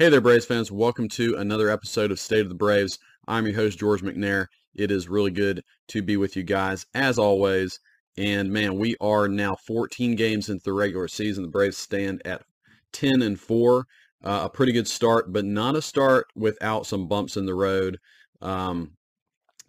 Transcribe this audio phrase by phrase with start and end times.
[0.00, 0.72] Hey there, Braves fans.
[0.72, 2.98] Welcome to another episode of State of the Braves.
[3.28, 4.46] I'm your host, George McNair.
[4.74, 7.78] It is really good to be with you guys, as always.
[8.16, 11.42] And man, we are now 14 games into the regular season.
[11.42, 12.40] The Braves stand at
[12.94, 13.86] 10 and 4.
[14.24, 17.98] Uh, a pretty good start, but not a start without some bumps in the road
[18.40, 18.92] um,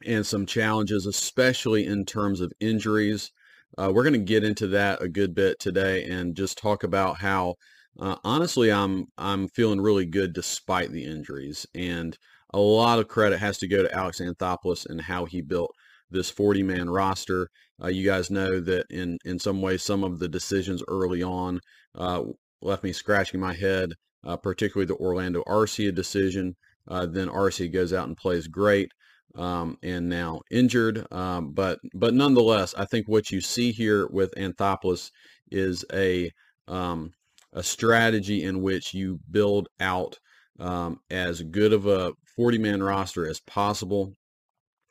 [0.05, 3.33] and some challenges, especially in terms of injuries.
[3.77, 7.17] Uh, we're going to get into that a good bit today and just talk about
[7.17, 7.55] how
[7.99, 12.17] uh, honestly, I'm I'm feeling really good despite the injuries, and
[12.53, 15.71] a lot of credit has to go to Alex Anthopoulos and how he built
[16.09, 17.49] this 40-man roster.
[17.81, 21.59] Uh, you guys know that in in some ways, some of the decisions early on
[21.95, 22.23] uh,
[22.61, 23.91] left me scratching my head,
[24.25, 26.55] uh, particularly the Orlando Arcia decision.
[26.87, 28.91] Uh, then Arcia goes out and plays great.
[29.33, 31.07] Um, and now injured.
[31.09, 35.09] Um, but but nonetheless, I think what you see here with Anthopoulos
[35.49, 36.31] is a
[36.67, 37.13] um,
[37.53, 40.19] a strategy in which you build out
[40.59, 44.13] um, as good of a 40 man roster as possible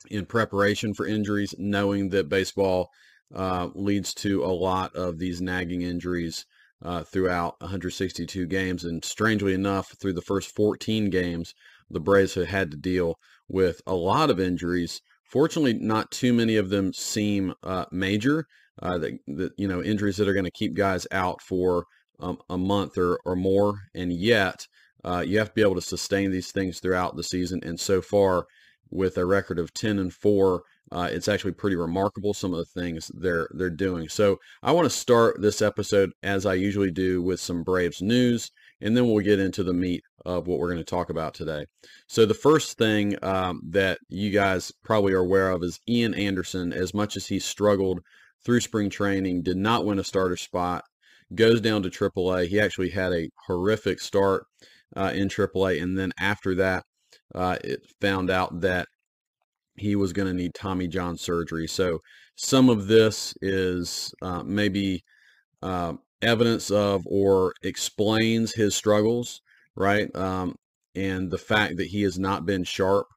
[0.09, 2.89] in preparation for injuries, knowing that baseball
[3.33, 6.45] uh, leads to a lot of these nagging injuries
[6.83, 8.83] uh, throughout 162 games.
[8.83, 11.53] And strangely enough, through the first 14 games,
[11.89, 13.15] the Braves have had to deal
[13.47, 15.01] with a lot of injuries.
[15.23, 18.45] Fortunately, not too many of them seem uh, major.
[18.81, 21.85] Uh, that you know injuries that are going to keep guys out for
[22.21, 24.67] um, a month or, or more, and yet
[25.03, 27.61] uh, you have to be able to sustain these things throughout the season.
[27.63, 28.45] And so far,
[28.89, 32.81] with a record of 10 and 4, uh, it's actually pretty remarkable some of the
[32.81, 34.09] things they're they're doing.
[34.09, 38.51] So I want to start this episode as I usually do with some Braves news,
[38.81, 41.65] and then we'll get into the meat of what we're going to talk about today.
[42.07, 46.73] So the first thing um, that you guys probably are aware of is Ian Anderson.
[46.73, 48.01] As much as he struggled
[48.43, 50.83] through spring training, did not win a starter spot
[51.35, 52.47] goes down to AAA.
[52.47, 54.45] He actually had a horrific start
[54.95, 56.83] uh, in AAA, and then after that,
[57.33, 58.87] uh, it found out that
[59.75, 61.67] he was going to need Tommy John surgery.
[61.67, 61.99] So
[62.35, 65.03] some of this is uh, maybe
[65.61, 69.41] uh, evidence of or explains his struggles,
[69.75, 70.13] right?
[70.15, 70.55] Um,
[70.93, 73.07] and the fact that he has not been sharp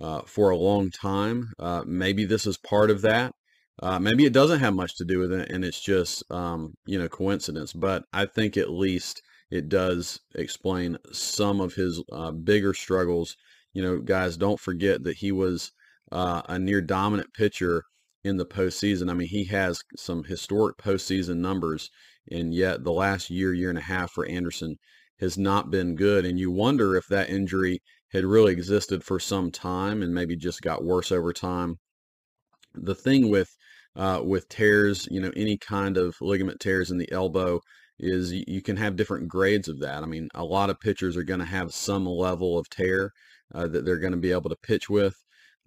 [0.00, 1.52] uh, for a long time.
[1.58, 3.34] Uh, maybe this is part of that.
[3.82, 6.98] Uh, maybe it doesn't have much to do with it, and it's just um, you
[6.98, 7.72] know coincidence.
[7.72, 13.36] But I think at least it does explain some of his uh, bigger struggles.
[13.74, 15.72] You know, guys, don't forget that he was
[16.10, 17.82] uh, a near dominant pitcher
[18.24, 19.10] in the postseason.
[19.10, 21.90] I mean, he has some historic postseason numbers,
[22.30, 24.76] and yet the last year, year and a half for Anderson
[25.20, 26.24] has not been good.
[26.24, 27.80] And you wonder if that injury
[28.12, 31.78] had really existed for some time and maybe just got worse over time
[32.76, 33.56] the thing with
[33.96, 37.60] uh, with tears, you know, any kind of ligament tears in the elbow
[37.98, 40.02] is you, can have different grades of that.
[40.02, 43.12] I mean, a lot of pitchers are going to have some level of tear
[43.54, 45.14] uh, that they're going to be able to pitch with.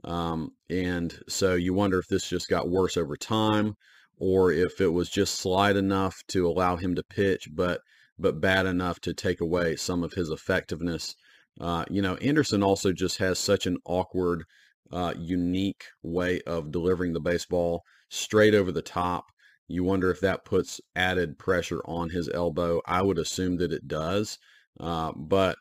[0.03, 3.73] Um, and so you wonder if this just got worse over time
[4.18, 7.81] or if it was just slight enough to allow him to pitch, but
[8.22, 11.16] but bad enough to take away some of his effectiveness.
[11.59, 14.44] Uh, you know, Anderson also just has such an awkward
[14.91, 19.31] uh, unique way of delivering the baseball straight over the top.
[19.68, 22.81] You wonder if that puts added pressure on his elbow.
[22.86, 24.38] I would assume that it does,
[24.80, 25.58] uh, but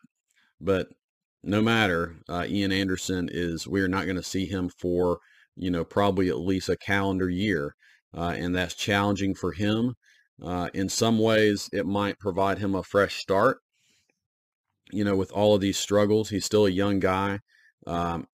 [0.59, 0.87] but
[1.43, 3.67] no matter, uh, Ian Anderson is.
[3.67, 5.19] We are not going to see him for
[5.55, 7.75] you know probably at least a calendar year,
[8.15, 9.95] uh, and that's challenging for him.
[10.43, 13.59] Uh, in some ways, it might provide him a fresh start.
[14.91, 17.39] You know, with all of these struggles, he's still a young guy.
[17.85, 18.27] Um,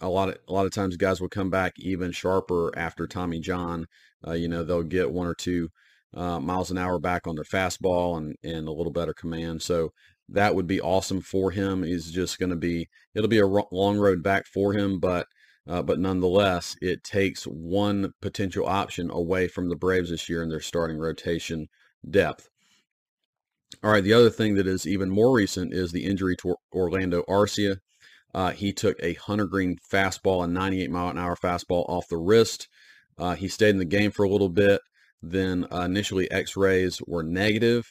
[0.00, 3.40] a lot of a lot of times guys will come back even sharper after Tommy
[3.40, 3.86] John.
[4.26, 5.68] Uh, you know, they'll get one or two
[6.14, 9.62] uh, miles an hour back on their fastball and and a little better command.
[9.62, 9.92] So
[10.28, 11.82] that would be awesome for him.
[11.82, 15.26] He's just going to be it'll be a long road back for him, but
[15.68, 20.48] uh, but nonetheless, it takes one potential option away from the Braves this year in
[20.48, 21.68] their starting rotation
[22.08, 22.48] depth.
[23.84, 27.22] All right, the other thing that is even more recent is the injury to Orlando
[27.28, 27.76] Arcia.
[28.34, 32.16] Uh, he took a Hunter Greene fastball, a 98 mile an hour fastball off the
[32.16, 32.68] wrist.
[33.16, 34.80] Uh, he stayed in the game for a little bit.
[35.22, 37.90] Then uh, initially X-rays were negative,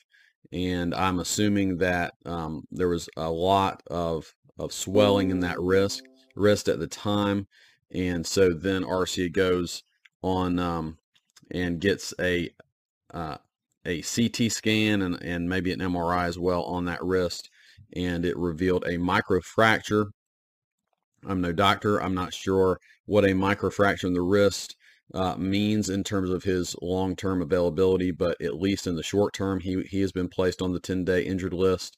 [0.51, 6.01] and I'm assuming that um, there was a lot of of swelling in that wrist
[6.35, 7.47] wrist at the time,
[7.91, 9.83] and so then Arcia goes
[10.21, 10.97] on um,
[11.51, 12.49] and gets a
[13.13, 13.37] uh,
[13.85, 17.49] a CT scan and, and maybe an MRI as well on that wrist,
[17.93, 20.11] and it revealed a microfracture
[21.27, 22.01] I'm no doctor.
[22.01, 24.75] I'm not sure what a microfracture in the wrist
[25.13, 29.59] uh, means in terms of his long-term availability, but at least in the short term,
[29.59, 31.95] he, he has been placed on the 10-day injured list.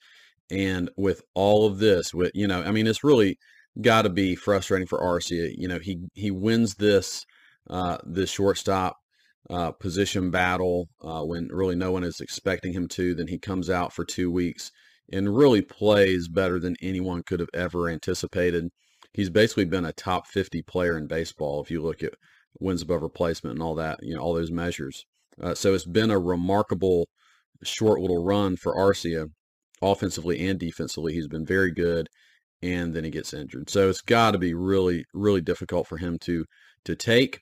[0.51, 3.37] And with all of this, with you know, I mean, it's really
[3.81, 5.53] got to be frustrating for Arcia.
[5.55, 7.23] You know, he he wins this
[7.69, 8.97] uh, this shortstop
[9.49, 13.13] uh, position battle uh, when really no one is expecting him to.
[13.13, 14.71] Then he comes out for two weeks
[15.11, 18.69] and really plays better than anyone could have ever anticipated.
[19.13, 22.13] He's basically been a top 50 player in baseball if you look at
[22.59, 25.05] wins above replacement and all that, you know, all those measures.
[25.41, 27.07] Uh, so it's been a remarkable
[27.63, 29.27] short little run for Arcia,
[29.81, 31.13] offensively and defensively.
[31.13, 32.07] He's been very good,
[32.61, 33.69] and then he gets injured.
[33.69, 36.45] So it's got to be really, really difficult for him to
[36.85, 37.41] to take.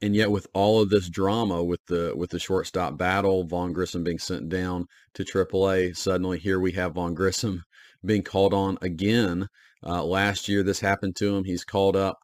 [0.00, 4.02] And yet, with all of this drama with the with the shortstop battle, Vaughn Grissom
[4.02, 7.62] being sent down to AAA, suddenly here we have Vaughn Grissom
[8.04, 9.48] being called on again.
[9.84, 11.44] Uh, last year, this happened to him.
[11.44, 12.18] He's called up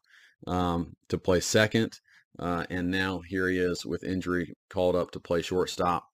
[0.47, 1.99] um, to play second,
[2.37, 6.05] uh, and now here he is with injury, called up to play shortstop.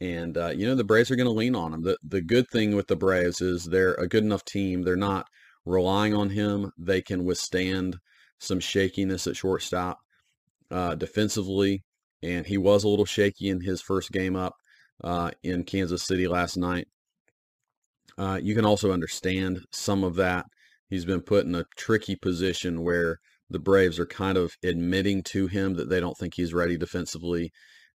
[0.00, 1.82] And uh, you know the Braves are going to lean on him.
[1.82, 4.82] The the good thing with the Braves is they're a good enough team.
[4.82, 5.26] They're not
[5.66, 6.72] relying on him.
[6.78, 7.98] They can withstand
[8.38, 9.98] some shakiness at shortstop
[10.70, 11.84] uh, defensively,
[12.22, 14.54] and he was a little shaky in his first game up
[15.04, 16.88] uh, in Kansas City last night.
[18.16, 20.46] Uh, you can also understand some of that.
[20.90, 25.46] He's been put in a tricky position where the Braves are kind of admitting to
[25.46, 27.50] him that they don't think he's ready defensively,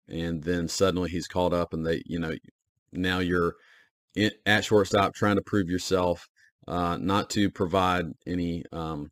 [0.09, 2.33] and then suddenly he's called up, and they, you know,
[2.93, 3.55] now you're
[4.15, 6.27] in, at shortstop trying to prove yourself,
[6.67, 9.11] uh, not to provide any, um,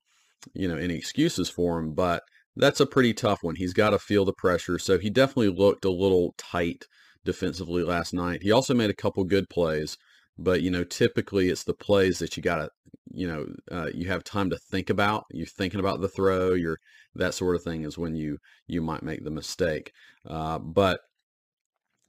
[0.54, 2.22] you know, any excuses for him, but
[2.56, 3.56] that's a pretty tough one.
[3.56, 4.78] He's got to feel the pressure.
[4.78, 6.84] So he definitely looked a little tight
[7.24, 8.42] defensively last night.
[8.42, 9.96] He also made a couple good plays,
[10.38, 12.70] but you know, typically it's the plays that you got to,
[13.12, 15.24] you know, uh, you have time to think about.
[15.30, 16.54] You're thinking about the throw.
[16.54, 16.78] You're
[17.14, 19.92] that sort of thing is when you you might make the mistake.
[20.26, 21.00] Uh, but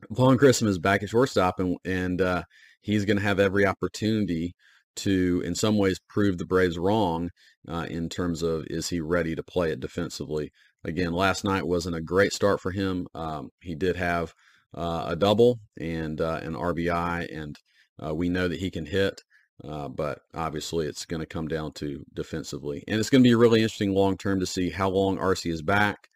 [0.10, 2.44] Vaughn Grissom is back at shortstop, and and uh,
[2.82, 4.54] he's going to have every opportunity
[4.96, 7.30] to, in some ways, prove the Braves wrong
[7.68, 10.52] uh, in terms of is he ready to play it defensively.
[10.84, 13.08] Again, last night wasn't a great start for him.
[13.16, 14.34] Um, he did have
[14.76, 17.58] uh, a double and uh, an RBI, and
[18.04, 19.22] uh, we know that he can hit.
[19.64, 23.36] Uh, but obviously, it's going to come down to defensively, and it's going to be
[23.36, 26.10] really interesting long term to see how long Arcia is back.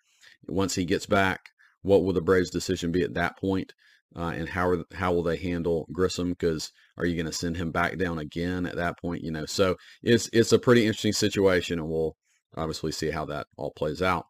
[0.47, 1.49] Once he gets back,
[1.81, 3.73] what will the Braves' decision be at that point?
[4.15, 6.29] Uh, and how are, how will they handle Grissom?
[6.29, 9.23] Because are you going to send him back down again at that point?
[9.23, 12.15] You know, so it's it's a pretty interesting situation, and we'll
[12.55, 14.25] obviously see how that all plays out.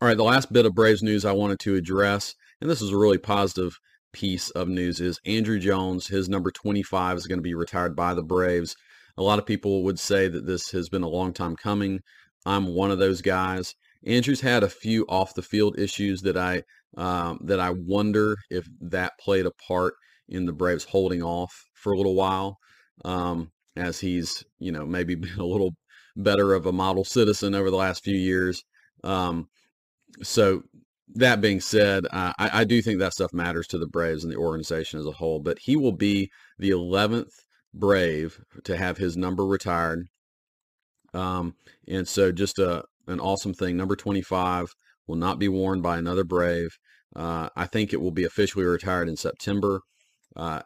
[0.00, 2.92] All right, the last bit of Braves news I wanted to address, and this is
[2.92, 3.78] a really positive
[4.12, 6.06] piece of news, is Andruw Jones.
[6.06, 8.76] His number 25 is going to be retired by the Braves.
[9.16, 12.00] A lot of people would say that this has been a long time coming.
[12.46, 13.74] I'm one of those guys.
[14.06, 16.62] Andruw's had a few off the field issues that I
[16.96, 19.94] um, that I wonder if that played a part
[20.28, 22.58] in the Braves holding off for a little while,
[23.04, 25.74] um, as he's you know maybe been a little
[26.16, 28.64] better of a model citizen over the last few years.
[29.04, 29.48] Um,
[30.22, 30.62] so
[31.14, 34.32] that being said, uh, I, I, do think that stuff matters to the Braves and
[34.32, 35.40] the organization as a whole.
[35.40, 37.32] But he will be the 11th
[37.74, 40.06] Brave to have his number retired.
[41.12, 41.54] Um,
[41.88, 43.76] and so just a, an awesome thing.
[43.76, 44.72] Number 25
[45.06, 46.70] will not be worn by another Brave.
[47.14, 49.80] Uh, I think it will be officially retired in September.
[50.36, 50.62] Uh,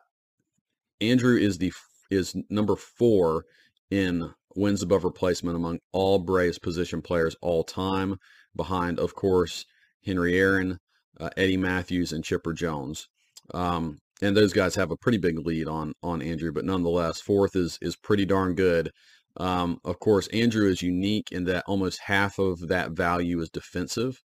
[1.01, 1.73] Andruw is the
[2.11, 3.45] is number four
[3.91, 8.17] in wins above replacement among all Braves position players all time,
[8.55, 9.65] behind, of course,
[10.05, 10.79] Henry Aaron,
[11.19, 13.09] uh, Eddie Mathews, and Chipper Jones.
[13.53, 17.57] Um, and those guys have a pretty big lead on on Andruw, but nonetheless, fourth
[17.57, 18.91] is is pretty darn good.
[19.37, 24.23] Um, of course, Andruw is unique in that almost half of that value is defensive.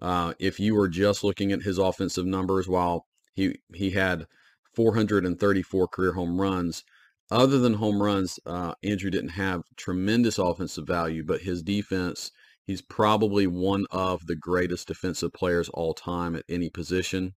[0.00, 4.26] Uh, if you were just looking at his offensive numbers, while he he had
[4.74, 6.84] 434 career home runs,
[7.30, 12.32] other than home runs, uh, Andruw didn't have tremendous offensive value, but his defense,
[12.64, 17.34] he's probably one of the greatest defensive players all time at any position.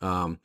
[0.00, 0.40] Um,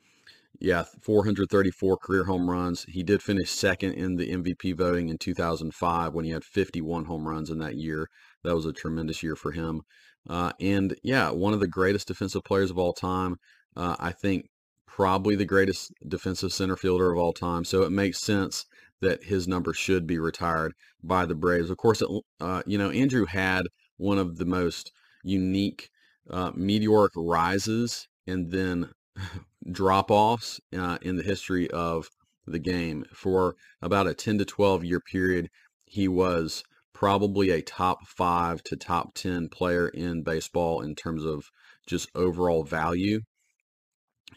[0.59, 2.85] yeah, 434 career home runs.
[2.87, 7.27] He did finish second in the MVP voting in 2005 when he had 51 home
[7.27, 8.07] runs in that year.
[8.43, 9.81] That was a tremendous year for him.
[10.29, 13.37] Uh, and yeah, one of the greatest defensive players of all time.
[13.75, 14.45] Uh, I think
[14.87, 17.65] probably the greatest defensive center fielder of all time.
[17.65, 18.65] So it makes sense
[19.03, 21.69] that his number should be retired by the Braves.
[21.69, 23.67] Of course, it, uh, you know, Andruw had
[23.97, 24.91] one of the most
[25.23, 25.89] unique
[26.29, 28.89] uh, meteoric rises and then
[29.71, 32.09] drop offs uh, in the history of
[32.45, 33.05] the game.
[33.13, 35.49] For about a 10 to 12 year period,
[35.85, 41.49] he was probably a top five to top 10 player in baseball in terms of
[41.85, 43.21] just overall value.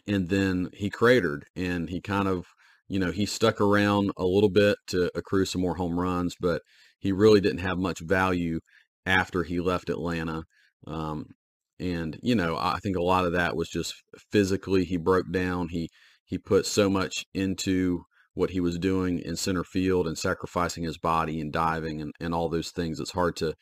[0.05, 2.47] And then he cratered and he kind of
[2.87, 6.61] you know, he stuck around a little bit to accrue some more home runs, but
[6.99, 8.59] he really didn't have much value
[9.05, 10.43] after he left Atlanta.
[10.85, 11.27] Um,
[11.79, 13.93] and you know, I think a lot of that was just
[14.31, 15.69] physically he broke down.
[15.69, 15.89] He
[16.25, 18.03] he put so much into
[18.33, 22.33] what he was doing in center field and sacrificing his body and diving and, and
[22.33, 22.99] all those things.
[22.99, 23.55] It's hard to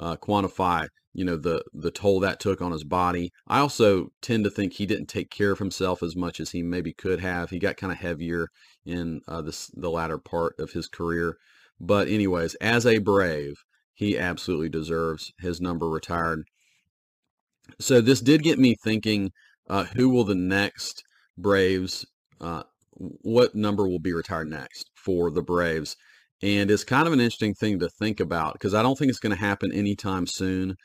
[0.00, 3.30] uh, quantify, you know, the the toll that took on his body.
[3.46, 6.62] I also tend to think he didn't take care of himself as much as he
[6.62, 7.50] maybe could have.
[7.50, 8.48] He got kind of heavier
[8.84, 11.36] in uh, this the latter part of his career.
[11.78, 13.54] But anyways, as a Brave,
[13.94, 16.44] he absolutely deserves his number retired.
[17.78, 19.32] So this did get me thinking:
[19.68, 21.04] uh, who will the next
[21.36, 22.06] Braves?
[22.40, 25.96] Uh, what number will be retired next for the Braves?
[26.42, 29.18] And it's kind of an interesting thing to think about because I don't think it's
[29.18, 30.76] going to happen anytime soon.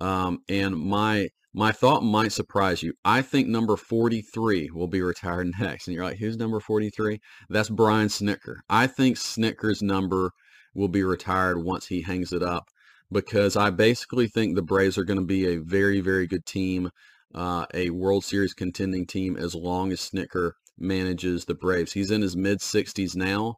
[0.00, 2.94] Um, and my my thought might surprise you.
[3.04, 5.86] I think number 43 will be retired next.
[5.86, 7.20] And you're like, who's number 43?
[7.50, 8.56] That's Brian Snitker.
[8.70, 10.30] I think Snitker's number
[10.74, 12.64] will be retired once he hangs it up
[13.10, 16.90] because I basically think the Braves are going to be a very, very good team,
[17.34, 21.92] uh, a World Series contending team as long as Snitker manages the Braves.
[21.92, 23.56] He's in his mid 60s now.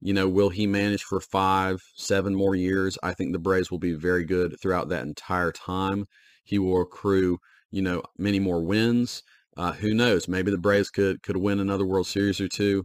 [0.00, 2.96] You know, will he manage for five, seven more years?
[3.02, 6.06] I think the Braves will be very good throughout that entire time.
[6.42, 7.38] He will accrue,
[7.70, 9.22] you know, many more wins.
[9.56, 10.26] Uh, who knows?
[10.26, 12.84] Maybe the Braves could could win another World Series or two.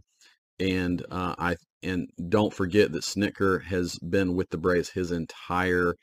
[0.60, 5.94] And uh, I and don't forget that Snitker has been with the Braves his entire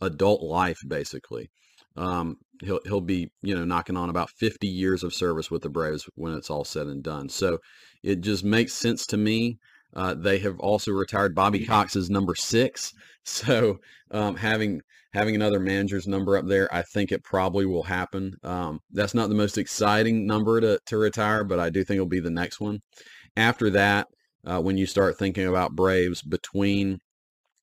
[0.00, 1.50] adult life, basically.
[1.96, 5.68] Um, he'll he'll be you know knocking on about 50 years of service with the
[5.68, 7.28] Braves when it's all said and done.
[7.28, 7.58] So
[8.02, 9.58] it just makes sense to me
[9.94, 12.92] uh, they have also retired Bobby Cox's number six.
[13.26, 14.82] So um, having
[15.14, 18.34] having another manager's number up there, I think it probably will happen.
[18.42, 22.06] Um, that's not the most exciting number to, to retire, but I do think it'll
[22.06, 22.80] be the next one.
[23.34, 24.08] After that,
[24.44, 26.98] uh, when you start thinking about Braves between,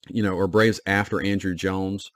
[0.09, 2.09] you know, or Braves after Andruw Jones,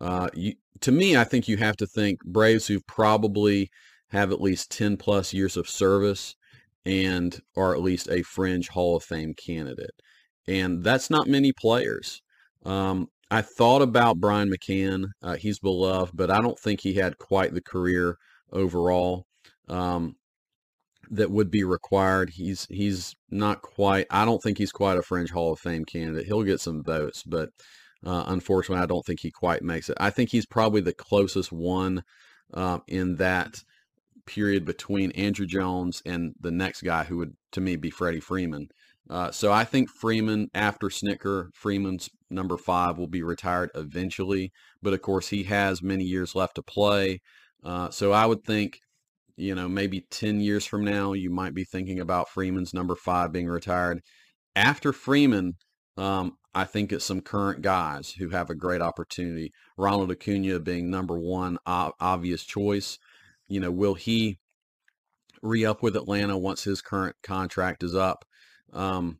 [0.00, 3.68] uh, you, to me, I think you have to think Braves who probably
[4.10, 6.36] have at least 10 plus years of service
[6.84, 9.92] and are at least a fringe Hall of Fame candidate.
[10.46, 12.20] And that's not many players.
[12.64, 15.06] Um, I thought about Brian McCann.
[15.22, 18.16] Uh, he's beloved, but I don't think he had quite the career
[18.52, 19.24] overall
[19.68, 20.16] um,
[21.10, 22.30] that would be required.
[22.30, 24.06] He's he's not quite.
[24.10, 26.26] I don't think he's quite a fringe Hall of Fame candidate.
[26.26, 27.50] He'll get some votes, but
[28.04, 29.96] uh, unfortunately, I don't think he quite makes it.
[29.98, 32.02] I think he's probably the closest one
[32.52, 33.62] uh, in that
[34.26, 38.68] period between Andruw Jones and the next guy who would, to me, be Freddie Freeman.
[39.10, 44.52] Uh, so I think Freeman, after Snitker, Freeman's number five will be retired eventually.
[44.80, 47.20] But of course, he has many years left to play.
[47.64, 48.78] Uh, so I would think,
[49.36, 53.32] you know, maybe 10 years from now, you might be thinking about Freeman's number five
[53.32, 54.00] being retired.
[54.54, 55.54] After Freeman,
[55.96, 59.52] um, I think it's some current guys who have a great opportunity.
[59.76, 62.98] Ronald Acuna being number one obvious choice
[63.52, 64.38] you know, will he
[65.42, 68.24] re-up with Atlanta once his current contract is up?
[68.72, 69.18] Um,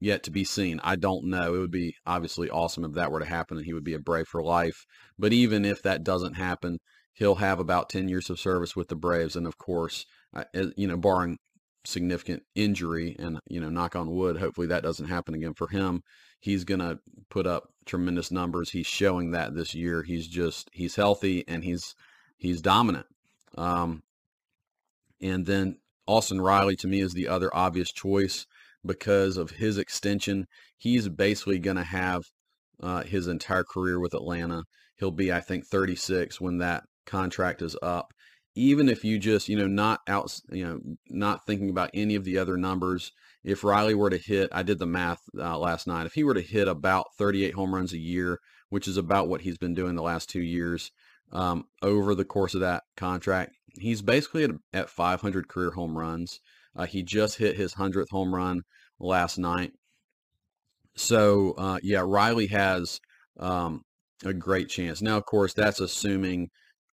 [0.00, 0.80] yet to be seen.
[0.82, 1.54] I don't know.
[1.54, 4.00] It would be obviously awesome if that were to happen and he would be a
[4.00, 4.84] Brave for life.
[5.16, 6.78] But even if that doesn't happen,
[7.12, 9.36] he'll have about 10 years of service with the Braves.
[9.36, 10.42] And of course, uh,
[10.76, 11.38] you know, barring
[11.84, 16.02] significant injury and, you know, knock on wood, hopefully that doesn't happen again for him.
[16.40, 16.98] He's going to
[17.30, 18.70] put up tremendous numbers.
[18.70, 20.02] He's showing that this year.
[20.02, 21.94] He's just, he's healthy and he's,
[22.42, 23.06] he's dominant.
[23.56, 24.02] Um,
[25.20, 28.46] and then Austin Riley to me is the other obvious choice
[28.84, 30.46] because of his extension.
[30.76, 32.22] He's basically going to have
[32.82, 34.64] uh, his entire career with Atlanta.
[34.96, 38.12] He'll be, I think, 36 when that contract is up.
[38.54, 42.24] Even if you just, you know, not out, you know, not thinking about any of
[42.24, 43.12] the other numbers.
[43.44, 46.06] If Riley were to hit, I did the math uh, last night.
[46.06, 49.42] If he were to hit about 38 home runs a year, which is about what
[49.42, 50.90] he's been doing the last two years,
[51.32, 53.54] um, over the course of that contract.
[53.74, 56.40] He's basically at, at 500 career home runs.
[56.76, 58.62] Uh, he just hit his 100th home run
[58.98, 59.72] last night.
[60.94, 63.00] So, uh, yeah, Riley has
[63.38, 63.82] um,
[64.24, 65.00] a great chance.
[65.00, 66.50] Now, of course, that's assuming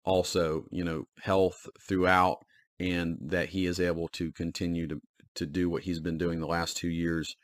[0.04, 2.40] also, you know, health throughout
[2.80, 5.00] and that he is able to continue to,
[5.36, 7.36] to do what he's been doing the last two years.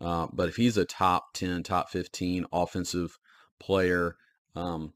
[0.00, 3.18] Uh, but if he's a top 10, top 15 offensive
[3.58, 4.16] player,
[4.54, 4.92] um,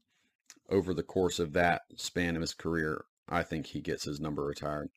[0.71, 4.43] over the course of that span of his career, I think he gets his number
[4.43, 4.89] retired.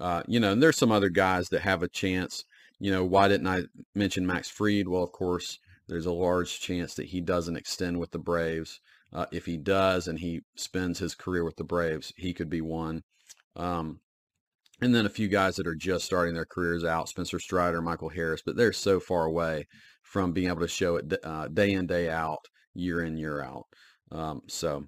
[0.00, 2.44] Uh, you know, and there's some other guys that have a chance.
[2.78, 4.88] You know, why didn't I mention Max Fried?
[4.88, 5.58] Well, of course,
[5.88, 8.80] there's a large chance that he doesn't extend with the Braves.
[9.12, 12.62] Uh, if he does and he spends his career with the Braves, he could be
[12.62, 13.02] one.
[13.56, 14.00] Um,
[14.80, 18.08] and then a few guys that are just starting their careers out, Spencer Strider, Michael
[18.08, 19.68] Harris, but they're so far away
[20.02, 23.66] from being able to show it uh, day in, day out, year in, year out.
[24.10, 24.84] Um, so,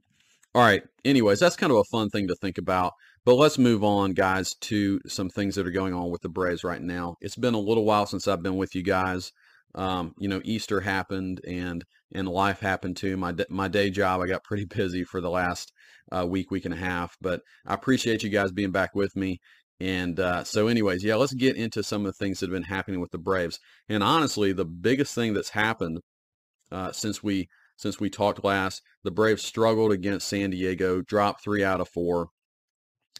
[0.54, 0.82] all right.
[1.04, 2.92] Anyways, that's kind of a fun thing to think about.
[3.24, 6.62] But let's move on, guys, to some things that are going on with the Braves
[6.62, 7.16] right now.
[7.20, 9.32] It's been a little while since I've been with you guys.
[9.74, 11.84] Um, you know, Easter happened and
[12.14, 13.16] and life happened too.
[13.16, 15.72] My my day job, I got pretty busy for the last
[16.12, 17.16] uh, week, week and a half.
[17.20, 19.40] But I appreciate you guys being back with me.
[19.80, 22.62] And uh, so, anyways, yeah, let's get into some of the things that have been
[22.62, 23.58] happening with the Braves.
[23.88, 25.98] And honestly, the biggest thing that's happened
[26.70, 31.64] uh, since we since we talked last, the Braves struggled against San Diego, dropped three
[31.64, 32.28] out of four,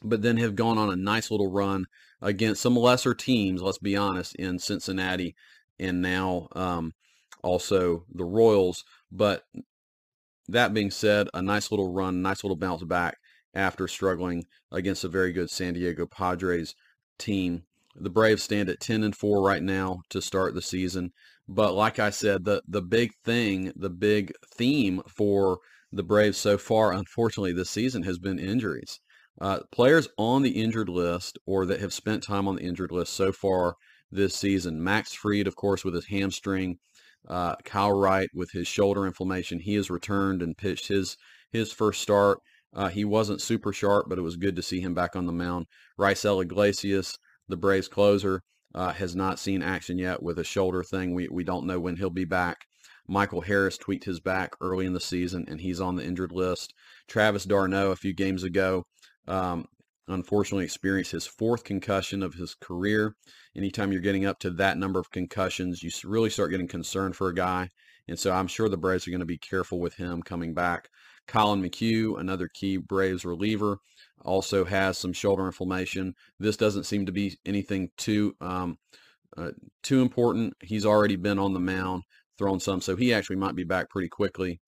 [0.02, 1.86] but then have gone on a nice little run
[2.20, 3.62] against some lesser teams.
[3.62, 5.34] Let's be honest, in Cincinnati
[5.78, 6.92] and now um,
[7.42, 8.84] also the Royals.
[9.10, 9.42] But
[10.48, 13.18] that being said, a nice little run, nice little bounce back
[13.54, 16.74] after struggling against a very good San Diego Padres
[17.18, 17.64] team.
[17.96, 21.12] The Braves stand at 10 and 4 right now to start the season.
[21.48, 25.58] But like I said, the the big thing, the big theme for
[25.92, 29.00] the Braves so far, unfortunately, this season has been injuries.
[29.40, 33.12] Uh, players on the injured list or that have spent time on the injured list
[33.12, 33.74] so far
[34.10, 34.82] this season.
[34.82, 36.78] Max Fried, of course, with his hamstring.
[37.28, 39.60] Uh, Kyle Wright with his shoulder inflammation.
[39.60, 41.16] He has returned and pitched his
[41.50, 42.38] his first start.
[42.74, 45.32] Uh, he wasn't super sharp, but it was good to see him back on the
[45.32, 45.66] mound.
[45.98, 47.16] Raisel Iglesias,
[47.48, 48.42] the Braves closer,
[48.74, 51.14] uh, has not seen action yet with a shoulder thing.
[51.14, 52.64] We, we don't know when he'll be back.
[53.06, 56.72] Michael Harris tweaked his back early in the season, and he's on the injured list.
[57.06, 58.86] Travis d'Arnaud, a few games ago,
[59.28, 59.66] um,
[60.08, 63.14] unfortunately experienced his fourth concussion of his career.
[63.56, 67.28] Anytime you're getting up to that number of concussions, you really start getting concerned for
[67.28, 67.68] a guy.
[68.08, 70.88] And so I'm sure the Braves are going to be careful with him coming back.
[71.26, 73.78] Collin McHugh, another key Braves reliever,
[74.24, 76.14] also has some shoulder inflammation.
[76.38, 78.78] This doesn't seem to be anything too um,
[79.36, 79.50] uh,
[79.82, 80.54] too important.
[80.62, 82.02] He's already been on the mound,
[82.38, 84.60] thrown some, so he actually might be back pretty quickly.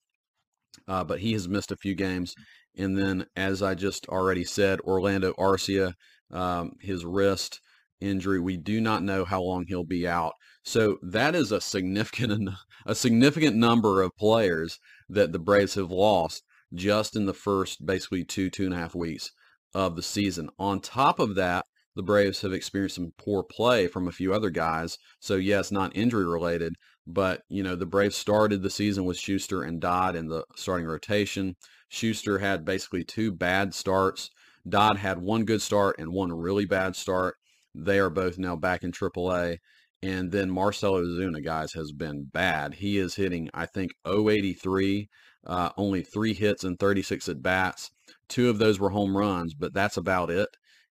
[0.88, 2.35] Uh, but he has missed a few games.
[2.77, 5.95] And then, as I just already said, Orlando Arcia,
[6.31, 7.61] um, his wrist
[8.01, 8.40] injury.
[8.40, 10.35] We do not know how long he'll be out.
[10.62, 12.51] So that is a significant
[12.85, 16.42] a significant number of players that the Braves have lost
[16.75, 19.31] just in the first basically two, two and a half weeks
[19.77, 20.49] of the season.
[20.59, 24.49] On top of that, the Braves have experienced some poor play from a few other
[24.49, 24.97] guys.
[25.21, 29.62] So yes, not injury related, but you know, the Braves started the season with Shuster
[29.62, 31.57] and Dodd in the starting rotation.
[31.91, 34.31] Shuster had basically two bad starts.
[34.67, 37.37] Dodd had one good start and one really bad start.
[37.75, 39.59] They are both now back in AAA.
[40.03, 42.75] And then Marcell Ozuna, guys, has been bad.
[42.75, 45.09] He is hitting, I think, 083
[45.47, 47.91] uh, only three hits and 36 at bats.
[48.29, 50.49] Two of those were home runs, but that's about it.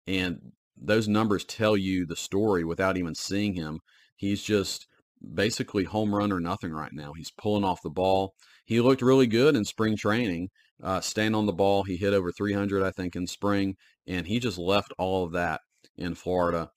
[0.07, 3.79] And those numbers tell you the story without even seeing him.
[4.15, 4.87] He's just
[5.33, 7.13] basically home run or nothing right now.
[7.13, 8.33] He's pulling off the ball.
[8.65, 10.49] He looked really good in spring training,
[10.81, 11.83] uh, staying on the ball.
[11.83, 13.75] He hit over 300, I think, in spring,
[14.07, 15.61] and he just left all of that
[15.97, 16.71] in Florida.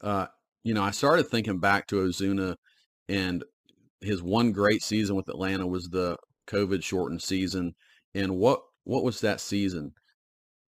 [0.00, 0.26] Uh,
[0.64, 2.56] you know, I started thinking back to Ozuna,
[3.08, 3.44] and
[4.00, 6.16] his one great season with Atlanta was the
[6.48, 7.74] COVID shortened season.
[8.14, 9.92] And what what was that season?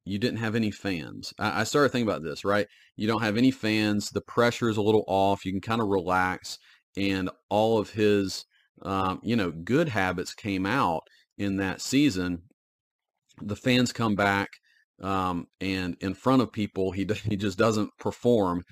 [0.05, 1.33] You didn't have any fans.
[1.39, 2.67] I, I started thinking about this, right?
[2.97, 4.11] You don't have any fans.
[4.11, 5.45] The pressure is a little off.
[5.45, 6.59] You can kind of relax,
[6.97, 8.45] and all of his,
[8.83, 11.03] um, you know, good habits came out
[11.39, 12.43] in that season.
[13.43, 14.49] The fans come back,
[15.03, 18.63] um, and in front of people, he he just doesn't perform.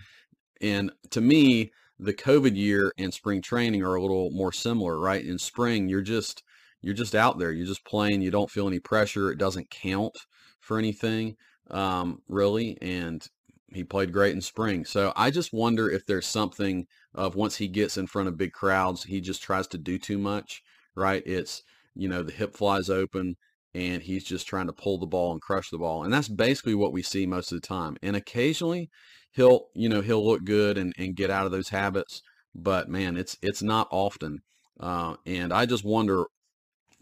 [0.64, 5.24] And to me, the COVID year and spring training are a little more similar, right?
[5.24, 6.42] In spring, you're just
[6.80, 7.52] you're just out there.
[7.52, 8.22] You're just playing.
[8.22, 9.30] You don't feel any pressure.
[9.30, 10.16] It doesn't count
[10.60, 11.36] for anything,
[11.70, 12.78] um, really.
[12.80, 13.26] And
[13.72, 14.84] he played great in spring.
[14.84, 18.52] So I just wonder if there's something of once he gets in front of big
[18.52, 20.62] crowds, he just tries to do too much,
[20.94, 21.22] right?
[21.26, 21.62] It's,
[21.94, 23.36] you know, the hip flies open
[23.74, 26.04] and he's just trying to pull the ball and crush the ball.
[26.04, 27.96] And that's basically what we see most of the time.
[28.02, 28.88] And occasionally
[29.32, 32.22] he'll, you know, he'll look good and, and get out of those habits.
[32.54, 34.38] But man, it's, it's not often.
[34.78, 36.26] Uh, and I just wonder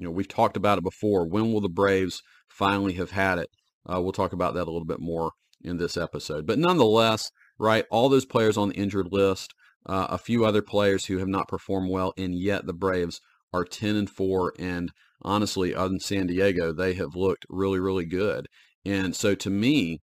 [0.03, 1.29] you know, we've talked about it before.
[1.29, 3.49] When will the Braves finally have had it?
[3.89, 5.33] Uh, we'll talk about that a little bit more
[5.63, 6.47] in this episode.
[6.47, 9.55] But nonetheless, right, all those players on the injured list,
[9.87, 13.21] uh, a few other players who have not performed well, and yet the Braves
[13.53, 14.55] are 10 and 4.
[14.59, 14.91] And
[15.23, 18.49] honestly, than San Diego, they have looked really, really good.
[18.85, 20.01] And so to me,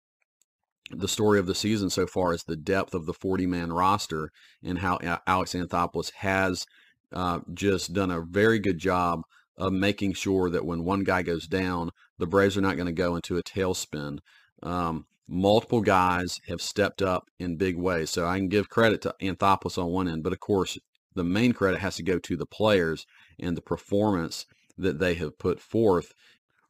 [0.91, 4.29] the story of the season so far is the depth of the 40 man roster
[4.63, 6.65] and how Alex Anthopoulos has
[7.11, 9.21] uh, just done a very good job
[9.57, 12.91] of making sure that when one guy goes down, the Braves are not going to
[12.91, 14.19] go into a tailspin.
[14.61, 18.09] Um, multiple guys have stepped up in big ways.
[18.09, 20.77] So I can give credit to Anthopoulos on one end, but of course,
[21.15, 23.05] the main credit has to go to the players
[23.39, 24.45] and the performance
[24.77, 26.13] that they have put forth.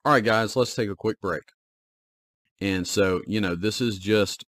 [0.03, 1.43] All right, guys, let's take a quick break.
[2.61, 4.45] And so, you know, this has just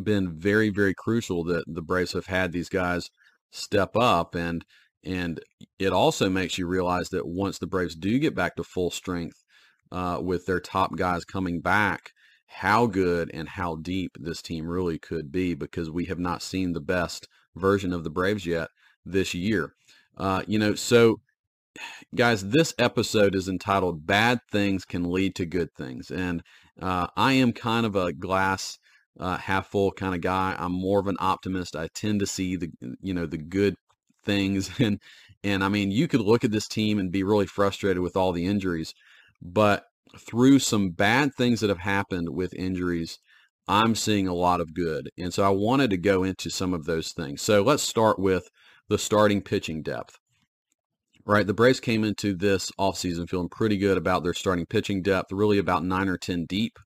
[0.00, 3.10] been very, very crucial that the Braves have had these guys
[3.50, 4.64] step up and
[5.02, 5.40] and
[5.78, 9.42] it also makes you realize that once the Braves do get back to full strength
[9.90, 12.10] uh, with their top guys coming back,
[12.46, 16.74] how good and how deep this team really could be because we have not seen
[16.74, 18.68] the best version of the Braves yet
[19.06, 19.72] this year.
[20.18, 21.20] Uh, you know, so
[22.14, 26.42] guys, this episode is entitled "Bad Things Can Lead to Good Things," and
[26.80, 28.78] uh, I am kind of a glass
[29.18, 30.56] uh, half full kind of guy.
[30.58, 31.76] I'm more of an optimist.
[31.76, 33.76] I tend to see the you know the good
[34.24, 35.00] things, and
[35.44, 38.32] and I mean, you could look at this team and be really frustrated with all
[38.32, 38.94] the injuries,
[39.40, 39.84] but
[40.18, 43.18] through some bad things that have happened with injuries,
[43.68, 45.10] I'm seeing a lot of good.
[45.16, 47.42] And so I wanted to go into some of those things.
[47.42, 48.48] So let's start with
[48.88, 50.18] the starting pitching depth.
[51.30, 55.30] Right, the Braves came into this offseason feeling pretty good about their starting pitching depth,
[55.30, 56.76] really about nine or 10 deep.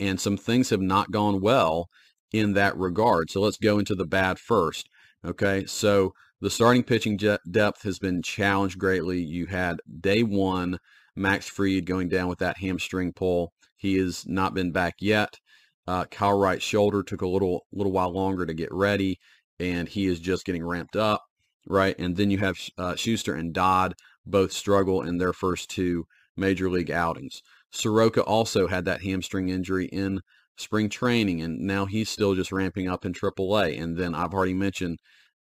[0.00, 1.88] And some things have not gone well
[2.32, 3.30] in that regard.
[3.30, 4.88] So let's go into the bad first.
[5.24, 9.20] Okay, so the starting pitching depth has been challenged greatly.
[9.22, 10.80] You had day one,
[11.14, 13.52] Max Fried going down with that hamstring pull.
[13.76, 15.38] He has not been back yet.
[15.86, 19.20] Uh, Kyle Wright's shoulder took a little little while longer to get ready,
[19.60, 21.22] and he is just getting ramped up,
[21.66, 21.96] right?
[21.98, 26.70] And then you have uh, Shuster and Dodd both struggle in their first two major
[26.70, 27.42] league outings.
[27.70, 30.20] Soroka also had that hamstring injury in
[30.56, 33.80] spring training, and now he's still just ramping up in AAA.
[33.80, 34.98] And then I've already mentioned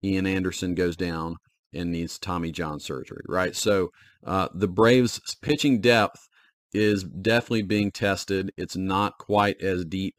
[0.04, 1.36] Ian Anderson goes down
[1.74, 3.56] and needs Tommy John surgery, right?
[3.56, 3.90] So
[4.26, 6.28] uh, the Braves' pitching depth
[6.74, 8.52] is definitely being tested.
[8.58, 10.16] It's not quite as deep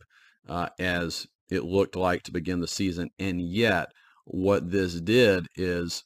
[0.48, 3.10] uh, as it looked like to begin the season.
[3.18, 3.88] And yet,
[4.24, 6.04] what this did is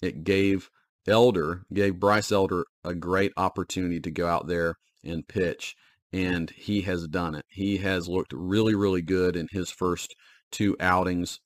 [0.00, 0.70] it gave
[1.06, 5.74] Elder, gave Bryce Elder a great opportunity to go out there and pitch.
[6.12, 7.44] And he has done it.
[7.48, 10.14] He has looked really, really good in his first
[10.50, 11.40] two outings.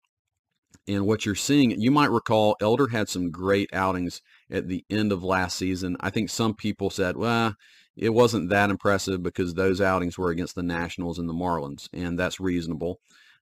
[0.86, 5.12] And what you're seeing, you might recall Elder had some great outings at the end
[5.12, 5.96] of last season.
[6.00, 7.54] I think some people said, well,
[7.96, 12.18] it wasn't that impressive because those outings were against the Nationals and the Marlins, and
[12.18, 13.00] that's reasonable.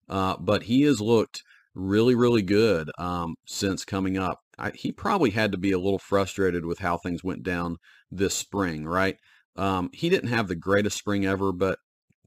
[0.08, 1.42] Uh, but he has looked
[1.74, 4.38] really, really good um, since coming up.
[4.58, 7.76] I, he probably had to be a little frustrated with how things went down
[8.10, 9.16] this spring, right?
[9.56, 11.78] Um, he didn't have the greatest spring ever, but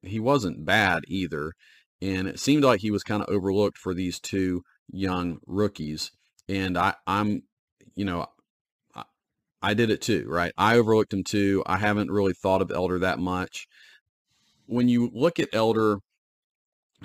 [0.02, 1.54] he wasn't bad either.
[2.02, 6.12] And it seemed like he was kind of overlooked for these two young rookies.
[6.50, 7.44] And I, I'm,
[7.96, 8.28] you know,
[9.62, 10.52] I did it too, right?
[10.58, 11.64] I overlooked him too.
[11.66, 13.66] I haven't really thought of Elder that much.
[14.66, 16.00] When you look at Elder,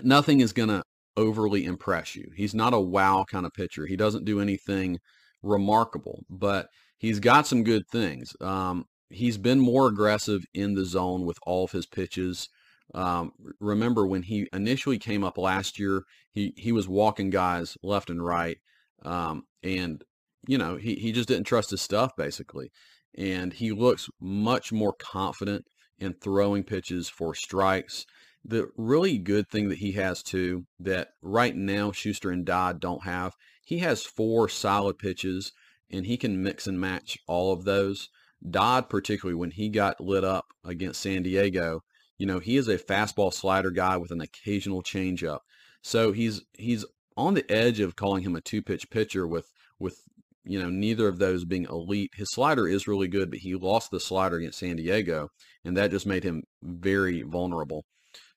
[0.03, 0.83] nothing is going to
[1.19, 2.31] overly impress you.
[2.37, 3.87] He's not a wow kind of pitcher.
[3.87, 5.01] He doesn't do anything
[5.43, 8.35] remarkable, but he's got some good things.
[8.41, 12.49] Um, he's been more aggressive in the zone with all of his pitches.
[12.95, 18.11] Um, remember when he initially came up last year, he, he was walking guys left
[18.11, 18.59] and right.
[19.03, 20.03] Um, and
[20.47, 22.71] you know, he, he just didn't trust his stuff basically.
[23.17, 25.65] And he looks much more confident
[25.99, 28.07] in throwing pitches for strikes.
[28.45, 33.05] The really good thing that he has too, that right now Shuster and Dodd don't
[33.05, 35.53] have, he has four solid pitches
[35.91, 38.09] and he can mix and match all of those.
[38.49, 41.83] Dodd, particularly when he got lit up against San Diego,
[42.19, 45.41] you know, he is a fastball slider guy with an occasional changeup.
[45.83, 46.85] So he's he's
[47.17, 50.01] on the edge of calling him a two pitch pitcher with with
[50.49, 52.11] you know, neither of those being elite.
[52.15, 55.29] His slider is really good, but he lost the slider against San Diego,
[55.63, 57.85] and that just made him very vulnerable.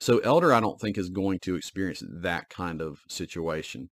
[0.01, 3.91] So Elder, I don't think, is going to experience that kind of situation.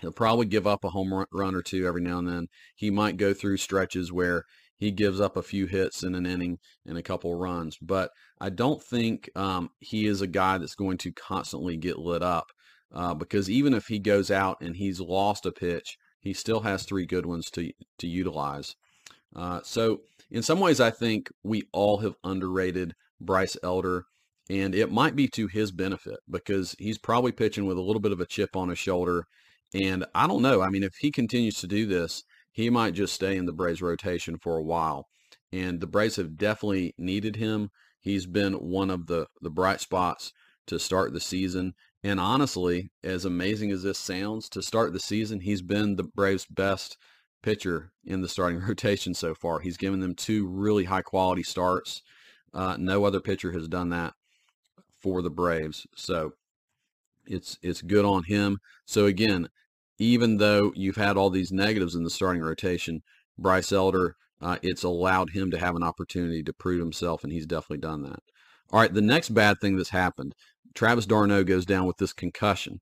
[0.00, 2.46] He'll probably give up a home run or two every now and then.
[2.74, 4.42] He might go through stretches where
[4.76, 8.50] he gives up a few hits in an inning and a couple runs, but I
[8.50, 12.46] don't think um, he is a guy that's going to constantly get lit up
[12.92, 16.82] uh, because even if he goes out and he's lost a pitch, he still has
[16.82, 18.74] three good ones to, to utilize.
[19.36, 24.06] Uh, so in some ways, I think we all have underrated Bryce Elder,
[24.50, 28.12] and it might be to his benefit because he's probably pitching with a little bit
[28.12, 29.24] of a chip on his shoulder.
[29.74, 30.60] And I don't know.
[30.60, 33.82] I mean, if he continues to do this, he might just stay in the Braves
[33.82, 35.06] rotation for a while.
[35.50, 37.70] And the Braves have definitely needed him.
[38.00, 40.32] He's been one of the, the bright spots
[40.66, 41.72] to start the season.
[42.02, 46.46] And honestly, as amazing as this sounds, to start the season, he's been the Braves'
[46.50, 46.98] best
[47.42, 49.60] pitcher in the starting rotation so far.
[49.60, 52.02] He's given them two really high quality starts.
[52.52, 54.12] Uh, no other pitcher has done that
[55.04, 55.86] for the Braves.
[55.94, 56.32] So
[57.26, 58.58] it's it's good on him.
[58.86, 59.48] So again,
[59.98, 63.02] even though you've had all these negatives in the starting rotation,
[63.38, 67.46] Bryce Elder, uh, it's allowed him to have an opportunity to prove himself, and he's
[67.46, 68.20] definitely done that.
[68.72, 70.34] All right, the next bad thing that's happened,
[70.74, 72.80] Travis d'Arnaud goes down with this concussion.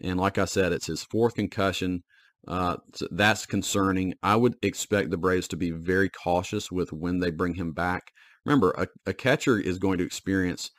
[0.00, 2.02] And like I said, it's his fourth concussion.
[2.46, 4.14] Uh, so that's concerning.
[4.22, 8.02] I would expect the Braves to be very cautious with when they bring him back.
[8.44, 10.70] Remember, a, a catcher is going to experience,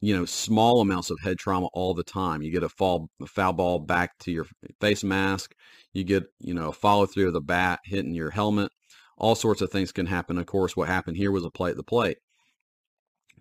[0.00, 2.42] you know, small amounts of head trauma all the time.
[2.42, 4.46] You get a fall, a foul ball back to your
[4.80, 5.54] face mask.
[5.92, 8.70] You get, you know, a follow through of the bat hitting your helmet.
[9.16, 10.38] All sorts of things can happen.
[10.38, 12.18] Of course, what happened here was a play at the plate.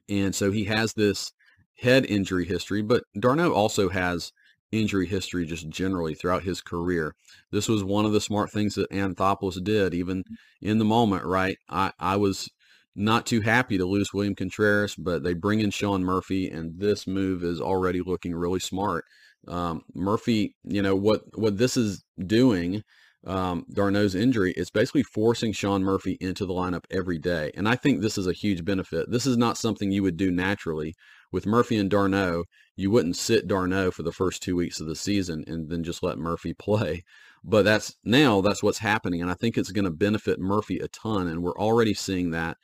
[0.09, 1.31] And so he has this
[1.79, 4.31] head injury history, but d'Arnaud also has
[4.71, 7.13] injury history just generally throughout his career.
[7.51, 10.35] This was one of the smart things that Anthopoulos did, even mm.
[10.61, 11.57] in the moment, right?
[11.69, 12.49] I, I was
[12.97, 17.07] not too happy to lose William Contreras, but they bring in Sean Murphy, and this
[17.07, 19.05] move is already looking really smart.
[19.47, 22.83] Um, Murphy, you know, what, what this is doing
[23.25, 27.51] um, d'Arnaud's injury, it's basically forcing Sean Murphy into the lineup every day.
[27.55, 29.11] And I think this is a huge benefit.
[29.11, 30.95] This is not something you would do naturally.
[31.31, 32.45] With Murphy and d'Arnaud,
[32.77, 36.01] you wouldn't sit d'Arnaud for the first two weeks of the season and then just
[36.01, 37.03] let Murphy play.
[37.43, 39.21] But that's now that's what's happening.
[39.21, 41.27] And I think it's going to benefit Murphy a ton.
[41.27, 42.57] And we're already seeing that.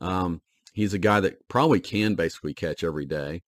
[0.00, 3.42] Um, he's a guy that probably can basically catch every day.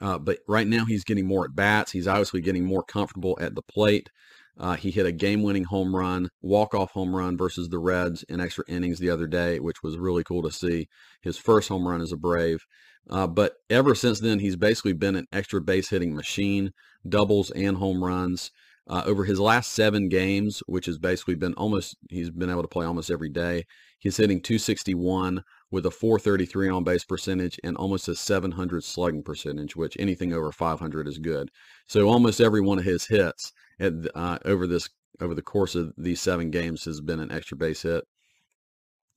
[0.00, 1.92] Uh, but right now he's getting more at bats.
[1.92, 4.10] He's obviously getting more comfortable at the plate.
[4.58, 8.64] Uh, he hit a game-winning home run, walk-off home run versus the Reds in extra
[8.68, 10.88] innings the other day, which was really cool to see.
[11.20, 12.64] His first home run as a Brave.
[13.08, 16.72] Uh, but ever since then, he's basically been an extra base hitting machine,
[17.06, 18.50] doubles and home runs.
[18.88, 22.68] Uh, over his last seven games, which has basically been almost, he's been able to
[22.68, 23.64] play almost every day.
[23.98, 29.74] He's hitting 261 with a 433 on base percentage and almost a 700 slugging percentage,
[29.74, 31.50] which anything over 500 is good.
[31.88, 34.88] So almost every one of his hits at, uh, over this
[35.20, 38.04] over the course of these seven games has been an extra base hit.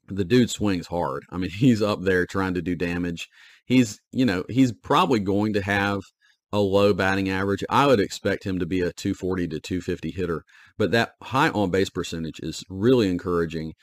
[0.08, 1.26] The dude swings hard.
[1.30, 3.28] I mean, he's up there trying to do damage.
[3.66, 6.02] He's, you know, he's probably going to have
[6.52, 7.64] a low batting average.
[7.70, 10.44] I would expect him to be a 240 to 250 hitter,
[10.78, 13.74] but that high on base percentage is really encouraging.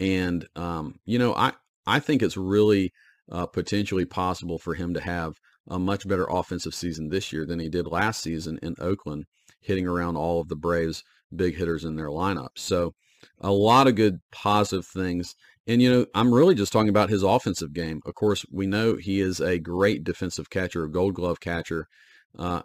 [0.00, 1.52] And, um, you know, I,
[1.86, 2.92] I think it's really
[3.30, 5.34] uh, potentially possible for him to have
[5.68, 9.24] a much better offensive season this year than he did last season in Oakland
[9.60, 11.02] hitting around all of the Braves'
[11.34, 12.50] big hitters in their lineup.
[12.56, 12.92] So
[13.40, 15.34] a lot of good positive things.
[15.66, 18.00] And, you know, I'm really just talking about his offensive game.
[18.04, 21.88] Of course, we know he is a great defensive catcher, a gold glove catcher,
[22.38, 22.62] uh,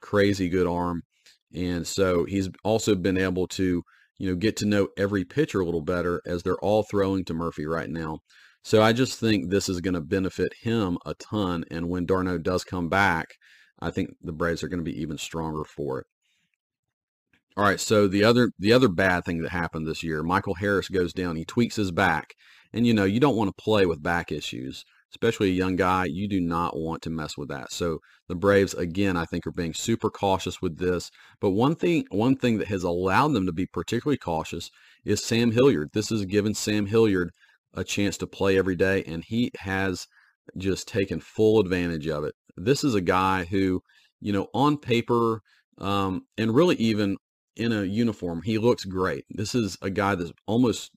[0.00, 1.02] crazy good arm.
[1.54, 3.82] And so he's also been able to,
[4.18, 7.34] you know, get to know every pitcher a little better as they're all throwing to
[7.34, 8.18] Murphy right now.
[8.62, 11.64] So I just think this is going to benefit him a ton.
[11.70, 13.28] And when d'Arnaud does come back,
[13.80, 16.06] I think the Braves are going to be even stronger for it.
[17.56, 20.88] All right, so the other the other bad thing that happened this year, Michael Harris
[20.88, 21.34] goes down.
[21.34, 22.34] He tweaks his back,
[22.72, 26.04] and you know you don't want to play with back issues, especially a young guy.
[26.04, 27.72] You do not want to mess with that.
[27.72, 31.10] So the Braves, again, I think are being super cautious with this.
[31.40, 34.70] But one thing one thing that has allowed them to be particularly cautious
[35.04, 35.90] is Sam Hilliard.
[35.92, 37.30] This has given Sam Hilliard
[37.74, 40.06] a chance to play every day, and he has
[40.56, 42.34] just taken full advantage of it.
[42.56, 43.82] This is a guy who,
[44.20, 45.40] you know, on paper.
[45.80, 47.18] Um, and really even
[47.58, 48.42] in a uniform.
[48.44, 49.24] He looks great.
[49.28, 50.92] This is a guy that's almost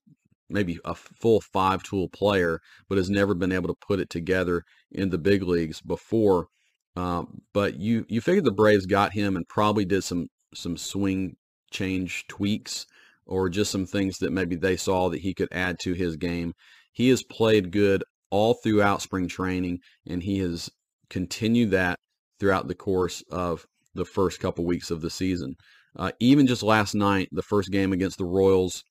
[0.51, 4.63] maybe a full five tool player, but has never been able to put it together
[4.91, 6.47] in the big leagues before.
[6.95, 11.35] Um, but you you figured the Braves got him and probably did some some swing
[11.71, 12.85] change tweaks
[13.25, 16.53] or just some things that maybe they saw that he could add to his game.
[16.91, 20.69] He has played good all throughout spring training, and he has
[21.09, 21.97] continued that
[22.39, 25.55] throughout the course of the first couple weeks of the season.
[25.95, 28.83] Uh, even just last night, the first game against the Royals,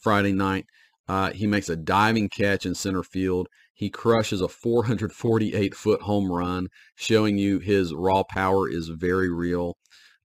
[0.00, 0.66] Friday night,
[1.08, 3.48] uh, he makes a diving catch in center field.
[3.72, 9.76] He crushes a 448 foot home run, showing you his raw power is very real.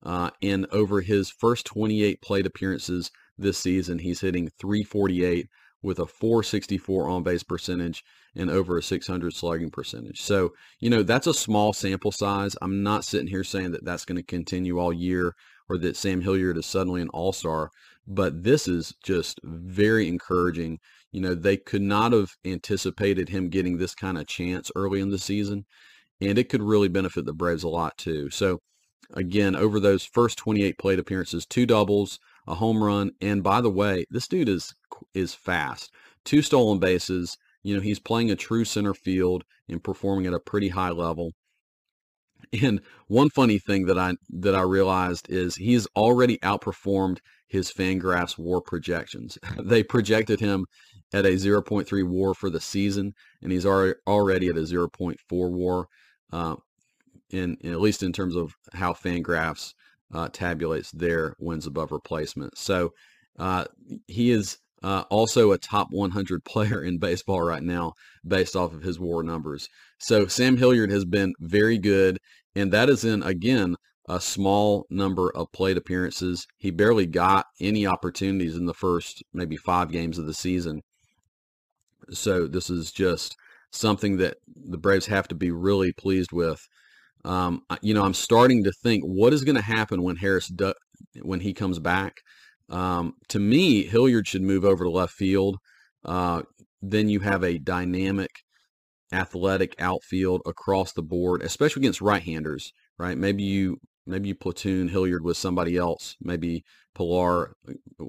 [0.04, 5.48] Uh, and over his first 28 plate appearances this season, he's hitting 348
[5.84, 8.04] with a 464 on base percentage
[8.36, 10.22] and over a 600 slugging percentage.
[10.22, 12.56] So, you know, that's a small sample size.
[12.62, 15.36] I'm not sitting here saying that that's going to continue all year
[15.70, 17.72] or that Sam Hilliard is suddenly an all star.
[18.08, 20.80] But this is just very encouraging.
[21.12, 25.12] You know, they could not have anticipated him getting this kind of chance early in
[25.12, 25.66] the season,
[26.20, 28.30] and it could really benefit the Braves a lot too.
[28.30, 28.60] So,
[29.14, 33.72] again, over those first 28 plate appearances, two doubles, a home run, and by the
[33.72, 34.74] way, this dude is
[35.14, 35.92] is fast.
[36.26, 40.40] Two stolen bases, you know, he's playing a true center field and performing at a
[40.40, 41.32] pretty high level.
[42.62, 47.20] And one funny thing that I that I realized is he's already outperformed
[47.52, 49.38] his Fangraphs WAR projections.
[49.60, 50.66] they projected him
[51.14, 55.88] at a 0.3 WAR for the season, and he's already at a 0.4 WAR.
[56.32, 56.56] Uh,
[57.30, 59.74] in, in, at least in terms of how Fangraphs
[60.14, 62.58] uh, tabulates their wins above replacement.
[62.58, 62.92] So
[63.40, 63.66] uh,
[64.08, 67.94] he is uh, also a top 100 player in baseball right now
[68.26, 69.68] based off of his WAR numbers.
[70.00, 72.18] So Sam Hilliard has been very good,
[72.56, 73.76] and that is in again
[74.12, 76.46] a small number of plate appearances.
[76.58, 80.82] He barely got any opportunities in the first maybe five games of the season.
[82.10, 83.38] So this is just
[83.72, 86.60] something that the Braves have to be really pleased with.
[87.24, 90.74] Um, you know, I'm starting to think what is going to happen when Harris do,
[91.22, 92.16] when he comes back.
[92.70, 95.56] Um, to me, Hilliard should move over to left field.
[96.04, 96.42] Uh,
[96.82, 98.32] then you have a dynamic,
[99.14, 102.74] athletic outfield across the board, especially against right-handers.
[102.98, 103.18] Right?
[103.18, 106.16] Maybe you maybe you platoon Hilliard with somebody else.
[106.22, 106.64] Maybe
[106.96, 107.56] Pillar,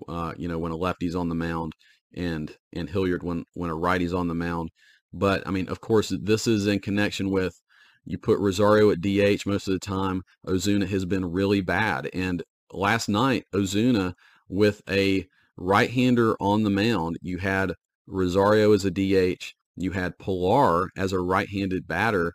[0.08, 1.74] uh, you know, when a lefty's on the mound,
[2.14, 4.70] and and Hilliard when when a righty's on the mound.
[5.12, 7.60] But I mean, of course, this is in connection with
[8.04, 10.22] you put Rosario at DH most of the time.
[10.46, 14.14] Ozuna has been really bad, and last night Ozuna
[14.48, 15.26] with a
[15.56, 17.74] right-hander on the mound, you had
[18.06, 22.34] Rosario as a DH, you had Pillar as a right-handed batter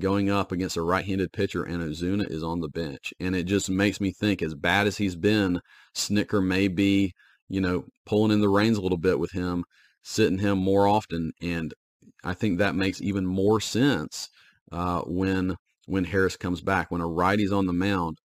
[0.00, 3.70] going up against a right-handed pitcher, and Ozuna is on the bench, and it just
[3.70, 5.60] makes me think, as bad as he's been,
[5.94, 7.12] Snitker may be
[7.50, 9.64] you know, pulling in the reins a little bit with him,
[10.02, 11.32] sitting him more often.
[11.42, 11.74] And
[12.24, 14.30] I think that makes even more sense
[14.72, 16.90] uh, when when Harris comes back.
[16.90, 18.18] When a righty's on the mound,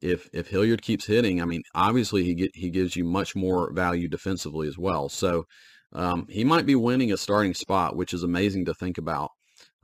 [0.00, 3.72] if if Hilliard keeps hitting, I mean, obviously he get he gives you much more
[3.74, 5.08] value defensively as well.
[5.08, 5.44] So
[5.92, 9.30] um, he might be winning a starting spot, which is amazing to think about.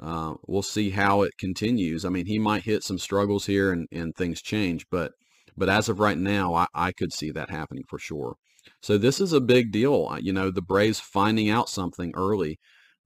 [0.00, 2.04] Uh, we'll see how it continues.
[2.04, 5.12] I mean, he might hit some struggles here and, and things change, but
[5.56, 8.36] but as of right now, I, I could see that happening for sure.
[8.80, 10.16] So this is a big deal.
[10.20, 12.58] You know, the Braves finding out something early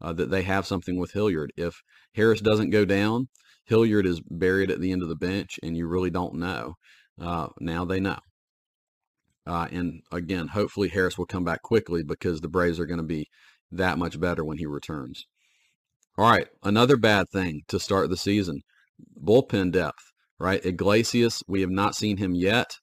[0.02, 1.52] uh, that they have something with Hilliard.
[1.56, 1.80] If
[2.14, 3.28] Harris doesn't go down,
[3.64, 6.74] Hilliard is buried at the end of the bench, and you really don't know.
[7.18, 8.18] Uh, now they know.
[9.46, 13.04] Uh, and again, hopefully Harris will come back quickly because the Braves are going to
[13.04, 13.26] be
[13.70, 15.26] that much better when he returns.
[16.18, 18.60] All right, another bad thing to start the season
[19.22, 20.64] bullpen depth, right?
[20.64, 22.76] Iglesias, we have not seen him yet.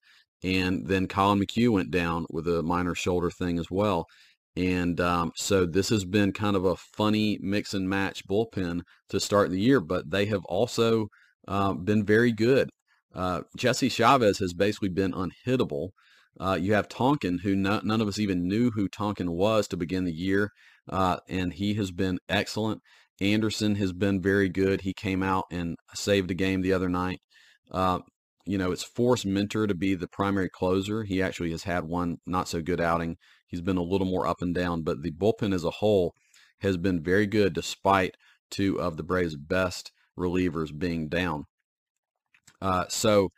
[0.44, 4.08] And then Collin McHugh went down with a minor shoulder thing as well.
[4.56, 9.20] And um, so this has been kind of a funny mix and match bullpen to
[9.20, 11.08] start the year, but they have also
[11.48, 12.70] uh, been very good.
[13.14, 15.90] Uh, Jesse Chavez has basically been unhittable.
[16.40, 19.78] Uh, you have Tonkin, who no, none of us even knew who Tonkin was to
[19.78, 20.52] begin the year,
[20.88, 22.82] uh, and he has been excellent.
[23.22, 24.82] Anderson has been very good.
[24.82, 27.20] He came out and saved a game the other night.
[27.72, 28.00] Uh,
[28.46, 31.04] you know, it's forced Minter to be the primary closer.
[31.04, 33.18] He actually has had one not so good outing.
[33.48, 36.14] He's been a little more up and down, but the bullpen as a whole
[36.62, 38.16] has been very good despite
[38.50, 41.46] two of the Braves' best relievers being down.
[42.62, 43.30] Uh, so,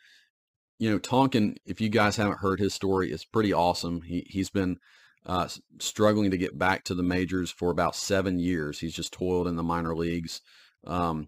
[0.80, 4.02] you know, Tonkin, if you guys haven't heard his story, it's pretty awesome.
[4.02, 4.78] He, he's been
[5.26, 5.48] uh,
[5.80, 8.80] struggling to get back to the majors for about seven years.
[8.80, 10.42] He's just toiled in the minor leagues.
[10.86, 11.28] Um,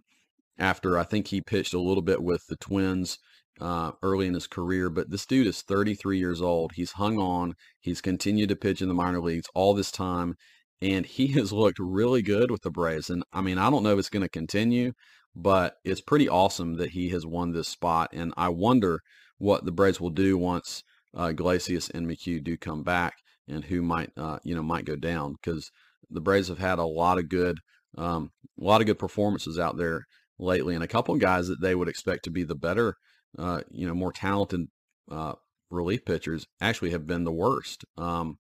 [0.58, 3.18] after I think he pitched a little bit with the Twins
[3.60, 6.72] uh, early in his career, but this dude is 33 years old.
[6.76, 7.54] He's hung on.
[7.80, 10.36] He's continued to pitch in the minor leagues all this time,
[10.82, 13.10] and he has looked really good with the Braves.
[13.10, 14.94] And I mean, I don't know if it's going to continue,
[15.36, 18.10] but it's pretty awesome that he has won this spot.
[18.14, 19.02] And I wonder
[19.38, 20.84] what the Braves will do once
[21.18, 23.14] uh, Iglesias and McHugh do come back,
[23.48, 25.72] and who might, uh, you know, might go down because
[26.10, 27.60] the Braves have had a lot of good,
[27.98, 30.06] um, a lot of good performances out there
[30.40, 32.96] lately, and a couple of guys that they would expect to be the better
[33.38, 34.68] uh, you know, more talented
[35.12, 35.34] uh,
[35.70, 37.86] relief pitchers actually have been the worst.
[37.98, 38.38] Um,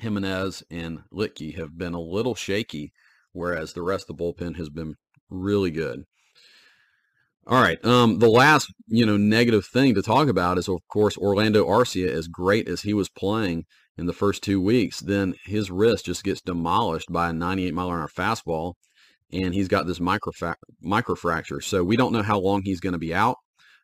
[0.00, 2.92] Jimenez and Luetge have been a little shaky,
[3.32, 4.96] whereas the rest of the bullpen has been
[5.28, 6.04] really good.
[7.48, 7.82] All right.
[7.84, 12.08] Um, the last, you know, negative thing to talk about is, of course, Orlando Arcia.
[12.08, 13.66] As great as he was playing
[13.98, 17.90] in the first two weeks, then his wrist just gets demolished by a 98 mile
[17.90, 18.74] an hour fastball,
[19.32, 21.62] and he's got this microfra- microfracture.
[21.62, 23.36] So we don't know how long he's going to be out.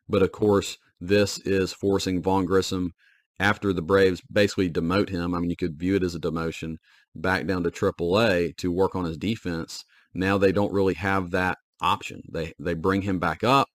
[0.07, 2.91] But of course, this is forcing Vaughn Grissom
[3.39, 5.33] after the Braves basically demote him.
[5.33, 6.75] I mean, you could view it as a demotion
[7.15, 9.83] back down to AAA to work on his defense.
[10.13, 12.21] Now they don't really have that option.
[12.31, 13.67] They they bring him back up.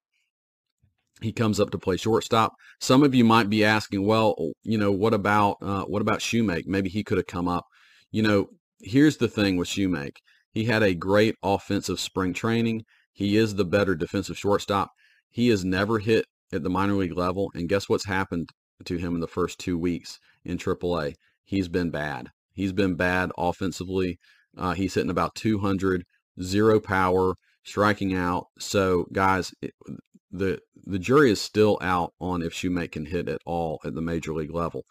[1.20, 2.54] He comes up to play shortstop.
[2.80, 6.66] Some of you might be asking, well, you know, what about uh, what about Shewmake?
[6.66, 7.64] Maybe he could have come up.
[8.10, 8.48] You know,
[8.80, 10.16] here's the thing with Shewmake.
[10.52, 12.84] he had a great offensive spring training.
[13.12, 14.90] He is the better defensive shortstop.
[15.30, 18.48] He has never hit at the minor league level, and guess what's happened
[18.84, 21.14] to him in the first two weeks in AAA?
[21.44, 22.28] He's been bad.
[22.52, 24.18] He's been bad offensively.
[24.56, 26.04] Uh, he's hitting about 200,
[26.40, 28.46] zero power, striking out.
[28.58, 29.52] So, guys,
[30.30, 34.02] the the jury is still out on if Shewmake can hit at all at the
[34.02, 34.84] major league level.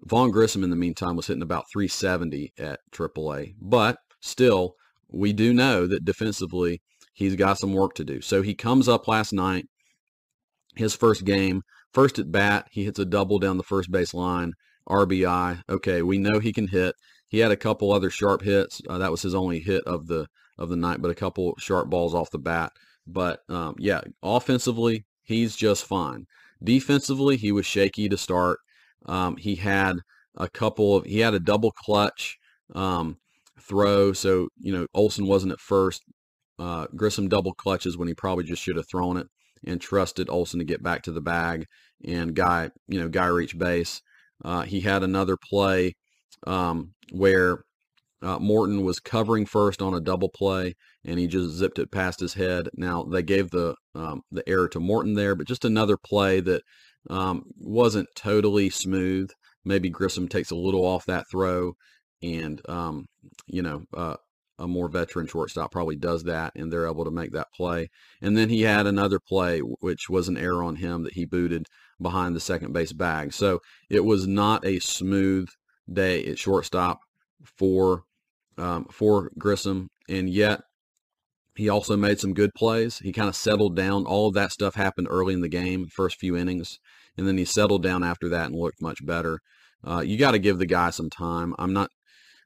[0.00, 4.74] Vaughn Grissom, in the meantime, was hitting about 370 at AAA, but still,
[5.08, 6.82] we do know that defensively
[7.14, 8.20] he's got some work to do.
[8.20, 9.66] So he comes up last night,
[10.74, 11.62] his first game,
[11.92, 14.52] first at bat, he hits a double down the first base line,
[14.88, 15.62] RBI.
[15.68, 16.94] Okay, we know he can hit.
[17.28, 18.80] He had a couple other sharp hits.
[18.88, 20.26] Uh, that was his only hit of the
[20.58, 22.72] of the night, but a couple sharp balls off the bat.
[23.06, 26.26] But um, yeah, offensively, he's just fine.
[26.62, 28.58] Defensively, he was shaky to start.
[29.06, 29.96] Um, he had
[30.36, 32.38] a couple of he had a double clutch
[32.74, 33.18] um,
[33.60, 36.02] throw, so you know Olson wasn't at first.
[36.58, 39.26] Uh, Grissom double clutches when he probably just should have thrown it
[39.66, 41.66] and trusted Olson to get back to the bag
[42.04, 44.00] and guy you know guy reach base.
[44.44, 45.94] Uh, he had another play
[46.46, 47.64] um, where
[48.22, 52.20] uh, Morton was covering first on a double play, and he just zipped it past
[52.20, 52.68] his head.
[52.74, 56.62] Now they gave the um, the error to Morton there, but just another play that
[57.10, 59.30] um, wasn't totally smooth.
[59.64, 61.74] Maybe Grissom takes a little off that throw,
[62.22, 63.06] and um,
[63.46, 64.16] you know uh,
[64.58, 67.88] a more veteran shortstop probably does that, and they're able to make that play.
[68.22, 71.66] And then he had another play, which was an error on him that he booted
[72.00, 73.32] behind the second base bag.
[73.34, 73.60] So
[73.90, 75.48] it was not a smooth
[75.92, 77.00] day at shortstop
[77.56, 78.02] for
[78.58, 80.62] um, for Grissom, and yet
[81.56, 82.98] he also made some good plays.
[82.98, 84.04] He kind of settled down.
[84.04, 86.78] All of that stuff happened early in the game, first few innings,
[87.16, 89.40] and then he settled down after that and looked much better.
[89.86, 91.54] Uh, you got to give the guy some time.
[91.58, 91.90] I'm not,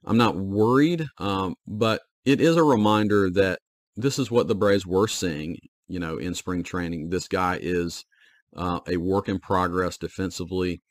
[0.05, 3.61] I'm not worried, um, but it is a reminder that
[3.97, 7.11] this is what the Braves were seeing, you know, in spring training.
[7.11, 8.05] This guy is
[8.57, 10.83] uh, a work in progress defensively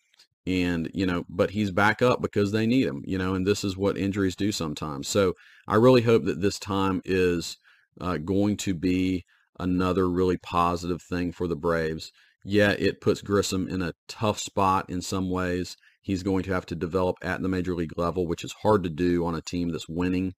[0.47, 3.63] and you know but he's back up because they need him you know and this
[3.63, 5.07] is what injuries do sometimes.
[5.07, 5.33] So
[5.67, 7.57] i really hope that this time is
[8.01, 9.25] uh, going to be
[9.59, 12.11] another really positive thing for the braves.
[12.45, 15.75] Yeah it puts grissom in a tough spot in some ways.
[16.01, 18.89] He's going to have to develop at the major league level which is hard to
[18.89, 20.33] do on a team that's winning.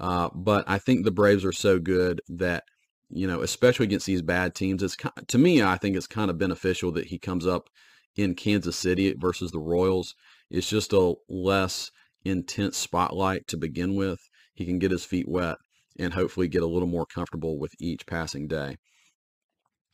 [0.00, 2.64] Uh, but i think the braves are so good that
[3.10, 4.96] you know especially against these bad teams it's
[5.28, 7.68] to me i think it's kind of beneficial that he comes up
[8.16, 10.14] in Kansas City versus the Royals.
[10.50, 11.90] It's just a less
[12.24, 14.20] intense spotlight to begin with.
[14.54, 15.56] He can get his feet wet
[15.98, 18.76] and hopefully get a little more comfortable with each passing day.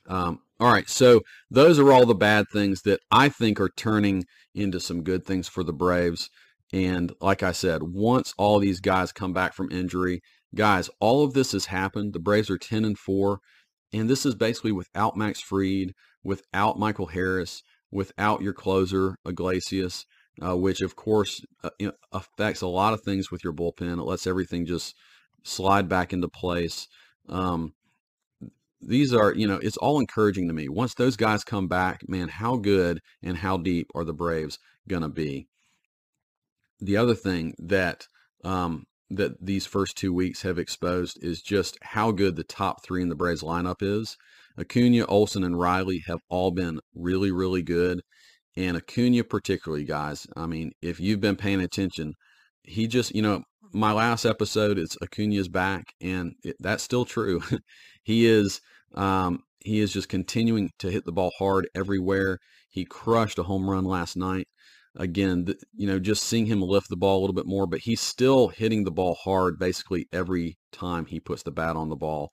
[0.08, 4.24] Um, all right, so those are all the bad things that I think are turning
[4.54, 6.30] into some good things for the Braves.
[6.72, 10.20] And like I said, once all these guys come back from injury,
[10.54, 12.12] guys, all of this has happened.
[12.12, 13.38] The Braves are 10 and 4,
[13.92, 15.92] and this is basically without Max Fried,
[16.24, 20.04] without Michael Harris, without your closer, Iglesias,
[20.40, 23.98] uh, which of course uh, affects a lot of things with your bullpen.
[23.98, 24.94] It lets everything just
[25.42, 26.86] slide back into place.
[27.28, 27.72] Um,
[28.80, 30.68] these are, you know, it's all encouraging to me.
[30.68, 35.02] Once those guys come back, man, how good and how deep are the Braves going
[35.02, 35.48] to be?
[36.80, 38.06] The other thing that
[38.44, 43.02] um, that these first two weeks have exposed is just how good the top three
[43.02, 44.16] in the Braves lineup is.
[44.58, 48.00] Acuna, Olson, and Riley have all been really, really good.
[48.56, 52.14] And Acuna, particularly, guys, I mean, if you've been paying attention,
[52.64, 53.42] he just, you know,
[53.72, 57.40] my last episode it's Acuna's back, and it, that's still true.
[58.02, 58.60] he is,
[58.94, 62.38] um, he is just continuing to hit the ball hard everywhere.
[62.68, 64.48] He crushed a home run last night.
[64.96, 67.80] Again, the, you know, just seeing him lift the ball a little bit more, but
[67.80, 71.96] he's still hitting the ball hard basically every time he puts the bat on the
[71.96, 72.32] ball.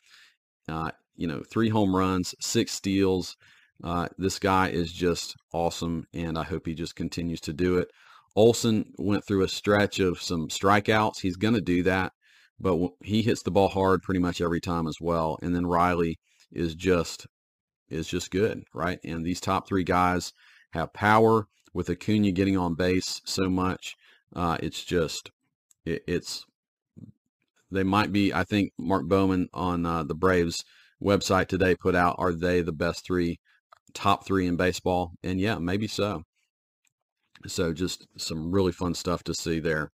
[0.68, 3.36] Uh, you know, three home runs, six steals.
[3.84, 7.90] Uh, this guy is just awesome, and I hope he just continues to do it.
[8.36, 11.22] Olson went through a stretch of some strikeouts.
[11.22, 12.14] He's going to do that,
[12.60, 15.38] but he hits the ball hard pretty much every time as well.
[15.42, 16.20] And then Riley
[16.52, 17.28] is just
[17.90, 19.00] is just good, right?
[19.04, 20.34] And these top three guys
[20.72, 21.48] have power.
[21.74, 23.98] With Acuna getting on base so much,
[24.34, 25.30] uh, it's just
[25.84, 26.46] it, it's
[27.70, 28.34] they might be.
[28.34, 30.64] I think Mark Bowman on uh, the Braves
[31.04, 33.38] website today put out, are they the best three,
[33.94, 35.12] top three in baseball?
[35.24, 36.24] And yeah, maybe so.
[37.48, 39.90] So just some really fun stuff to see there.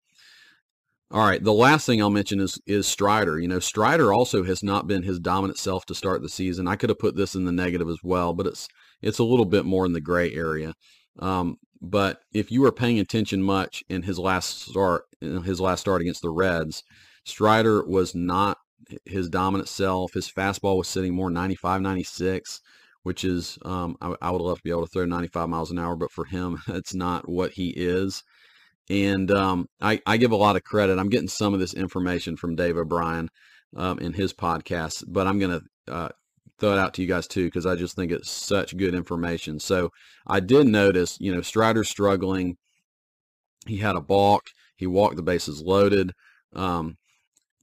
[1.13, 3.41] All right, the last thing I'll mention is is Strider.
[3.41, 6.69] You know, Strider also has not been his dominant self to start the season.
[6.69, 8.69] I could have put this in the negative as well, but it's
[9.03, 10.73] it's a little bit more in the gray area.
[11.19, 16.01] Um, but if you were paying attention much in his last start, his last start
[16.01, 16.85] against the Reds,
[17.25, 18.59] Strider was not
[19.05, 20.13] his dominant self.
[20.13, 22.61] His fastball was sitting more 95, 96,
[23.03, 25.79] which is, um, I, I, would love to be able to throw 95 miles an
[25.79, 28.23] hour, but for him, that's not what he is.
[28.89, 30.99] And um, I, I, give a lot of credit.
[30.99, 33.29] I'm getting some of this information from Dave O'Brien
[33.77, 36.09] um, in his podcast, but I'm going to uh,
[36.59, 39.61] throw it out to you guys too because I just think it's such good information.
[39.61, 39.91] So
[40.27, 42.57] I did notice, you know, Strider struggling.
[43.67, 44.45] He had a balk.
[44.77, 46.13] He walked the bases loaded.
[46.55, 46.97] Um,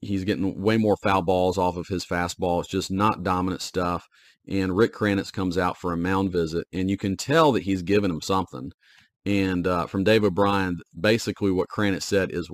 [0.00, 2.60] he's getting way more foul balls off of his fastball.
[2.60, 4.06] It's just not dominant stuff.
[4.48, 7.82] And Rick Kranitz comes out for a mound visit, and you can tell that he's
[7.82, 8.72] giving him something.
[9.26, 12.48] And uh, from Dave O'Brien, basically what Kranitz said is,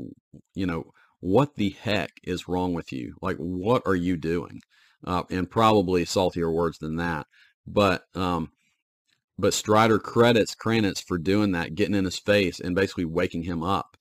[0.54, 0.84] you know,
[1.20, 3.14] what the heck is wrong with you?
[3.22, 4.60] Like, what are you doing?
[5.06, 7.26] Uh, and probably saltier words than that.
[7.66, 8.50] But um,
[9.38, 13.62] but Strider credits Kranitz for doing that, getting in his face and basically waking him
[13.62, 13.96] up.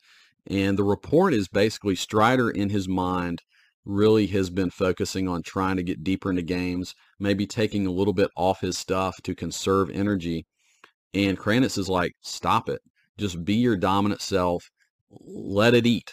[0.47, 3.41] And the report is basically Strider in his mind
[3.85, 8.13] really has been focusing on trying to get deeper into games, maybe taking a little
[8.13, 10.45] bit off his stuff to conserve energy.
[11.13, 12.81] And Kranitz is like, stop it.
[13.17, 14.63] Just be your dominant self.
[15.09, 16.11] Let it eat.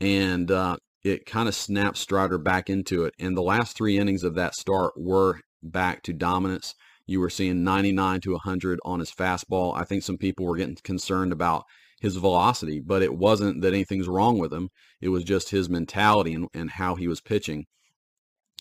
[0.00, 3.14] And uh, it kind of snaps Strider back into it.
[3.18, 6.74] And the last three innings of that start were back to dominance.
[7.06, 9.76] You were seeing 99 to 100 on his fastball.
[9.76, 11.64] I think some people were getting concerned about
[12.04, 14.68] his velocity, but it wasn't that anything's wrong with him.
[15.00, 17.64] It was just his mentality and, and how he was pitching.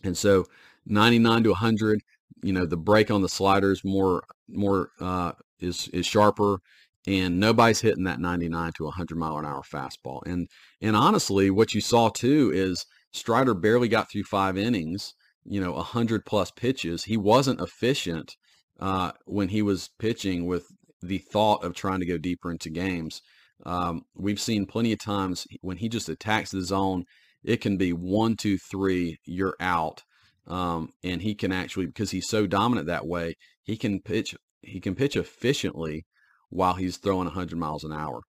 [0.01, 0.45] And so
[0.85, 1.99] 99 to 100,
[2.41, 6.59] you know, the break on the sliders more more uh, is is sharper,
[7.05, 10.21] and nobody's hitting that 99 to 100 mile an hour fastball.
[10.25, 10.47] And
[10.81, 15.13] and honestly, what you saw too is Strider barely got through five innings.
[15.45, 17.03] You know, 100 plus pitches.
[17.03, 18.37] He wasn't efficient
[18.79, 20.67] uh, when he was pitching with
[21.01, 23.21] the thought of trying to go deeper into games.
[23.65, 27.05] Um, we've seen plenty of times when he just attacks the zone,
[27.43, 30.03] it can be one, two, three, you're out.
[30.47, 34.79] Um, and he can actually, because he's so dominant that way, he can pitch, he
[34.79, 36.05] can pitch efficiently
[36.49, 38.21] while he's throwing 100 miles an hour.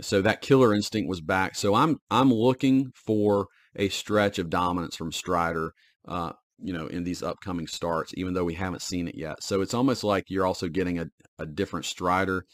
[0.00, 1.54] So that killer instinct was back.
[1.54, 3.46] So I'm, I'm looking for
[3.76, 5.72] a stretch of dominance from Strider.
[6.06, 9.42] Uh, you know, in these upcoming starts, even though we haven't seen it yet.
[9.42, 11.06] So it's almost like you're also getting a,
[11.38, 12.44] a different Strider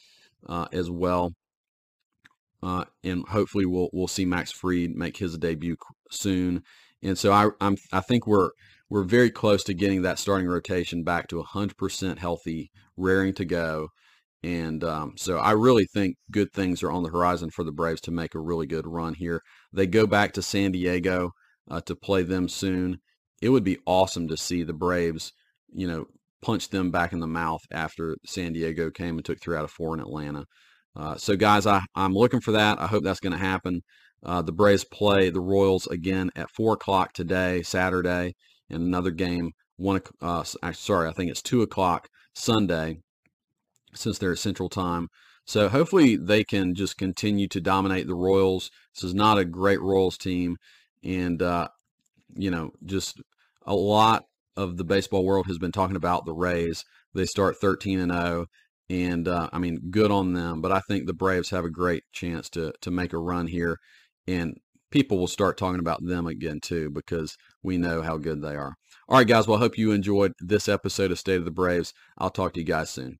[0.48, 1.32] uh, as well.
[2.62, 5.76] Uh, and hopefully we'll we'll see Max Fried make his debut
[6.10, 6.62] soon.
[7.02, 8.50] And so I I'm I think we're
[8.88, 13.88] we're very close to getting that starting rotation back to 100% healthy, raring to go.
[14.42, 18.00] And um, so I really think good things are on the horizon for the Braves
[18.02, 19.42] to make a really good run here.
[19.72, 21.30] They go back to San Diego
[21.70, 22.98] uh, to play them soon
[23.40, 25.32] it would be awesome to see the Braves,
[25.72, 26.06] you know,
[26.42, 29.70] punch them back in the mouth after San Diego came and took three out of
[29.70, 30.44] four in Atlanta.
[30.96, 32.80] Uh, so, guys, I, I'm looking for that.
[32.80, 33.82] I hope that's going to happen.
[34.22, 38.34] Uh, the Braves play the Royals again at 4 o'clock today, Saturday,
[38.68, 40.00] and another game, one.
[40.20, 42.98] Uh, sorry, I think it's 2 o'clock Sunday
[43.94, 45.08] since they're at Central Time.
[45.46, 48.70] So hopefully they can just continue to dominate the Royals.
[48.94, 50.56] This is not a great Royals team.
[51.02, 51.68] And uh,
[52.36, 53.20] you know, just
[53.66, 54.24] a lot
[54.56, 56.84] of the baseball world has been talking about the Rays.
[57.14, 58.46] They start 13 and 0,
[58.90, 60.60] and uh, I mean, good on them.
[60.60, 63.78] But I think the Braves have a great chance to to make a run here,
[64.26, 64.58] and
[64.90, 68.74] people will start talking about them again too because we know how good they are.
[69.08, 69.46] All right, guys.
[69.46, 71.94] Well, I hope you enjoyed this episode of State of the Braves.
[72.18, 73.18] I'll talk to you guys soon.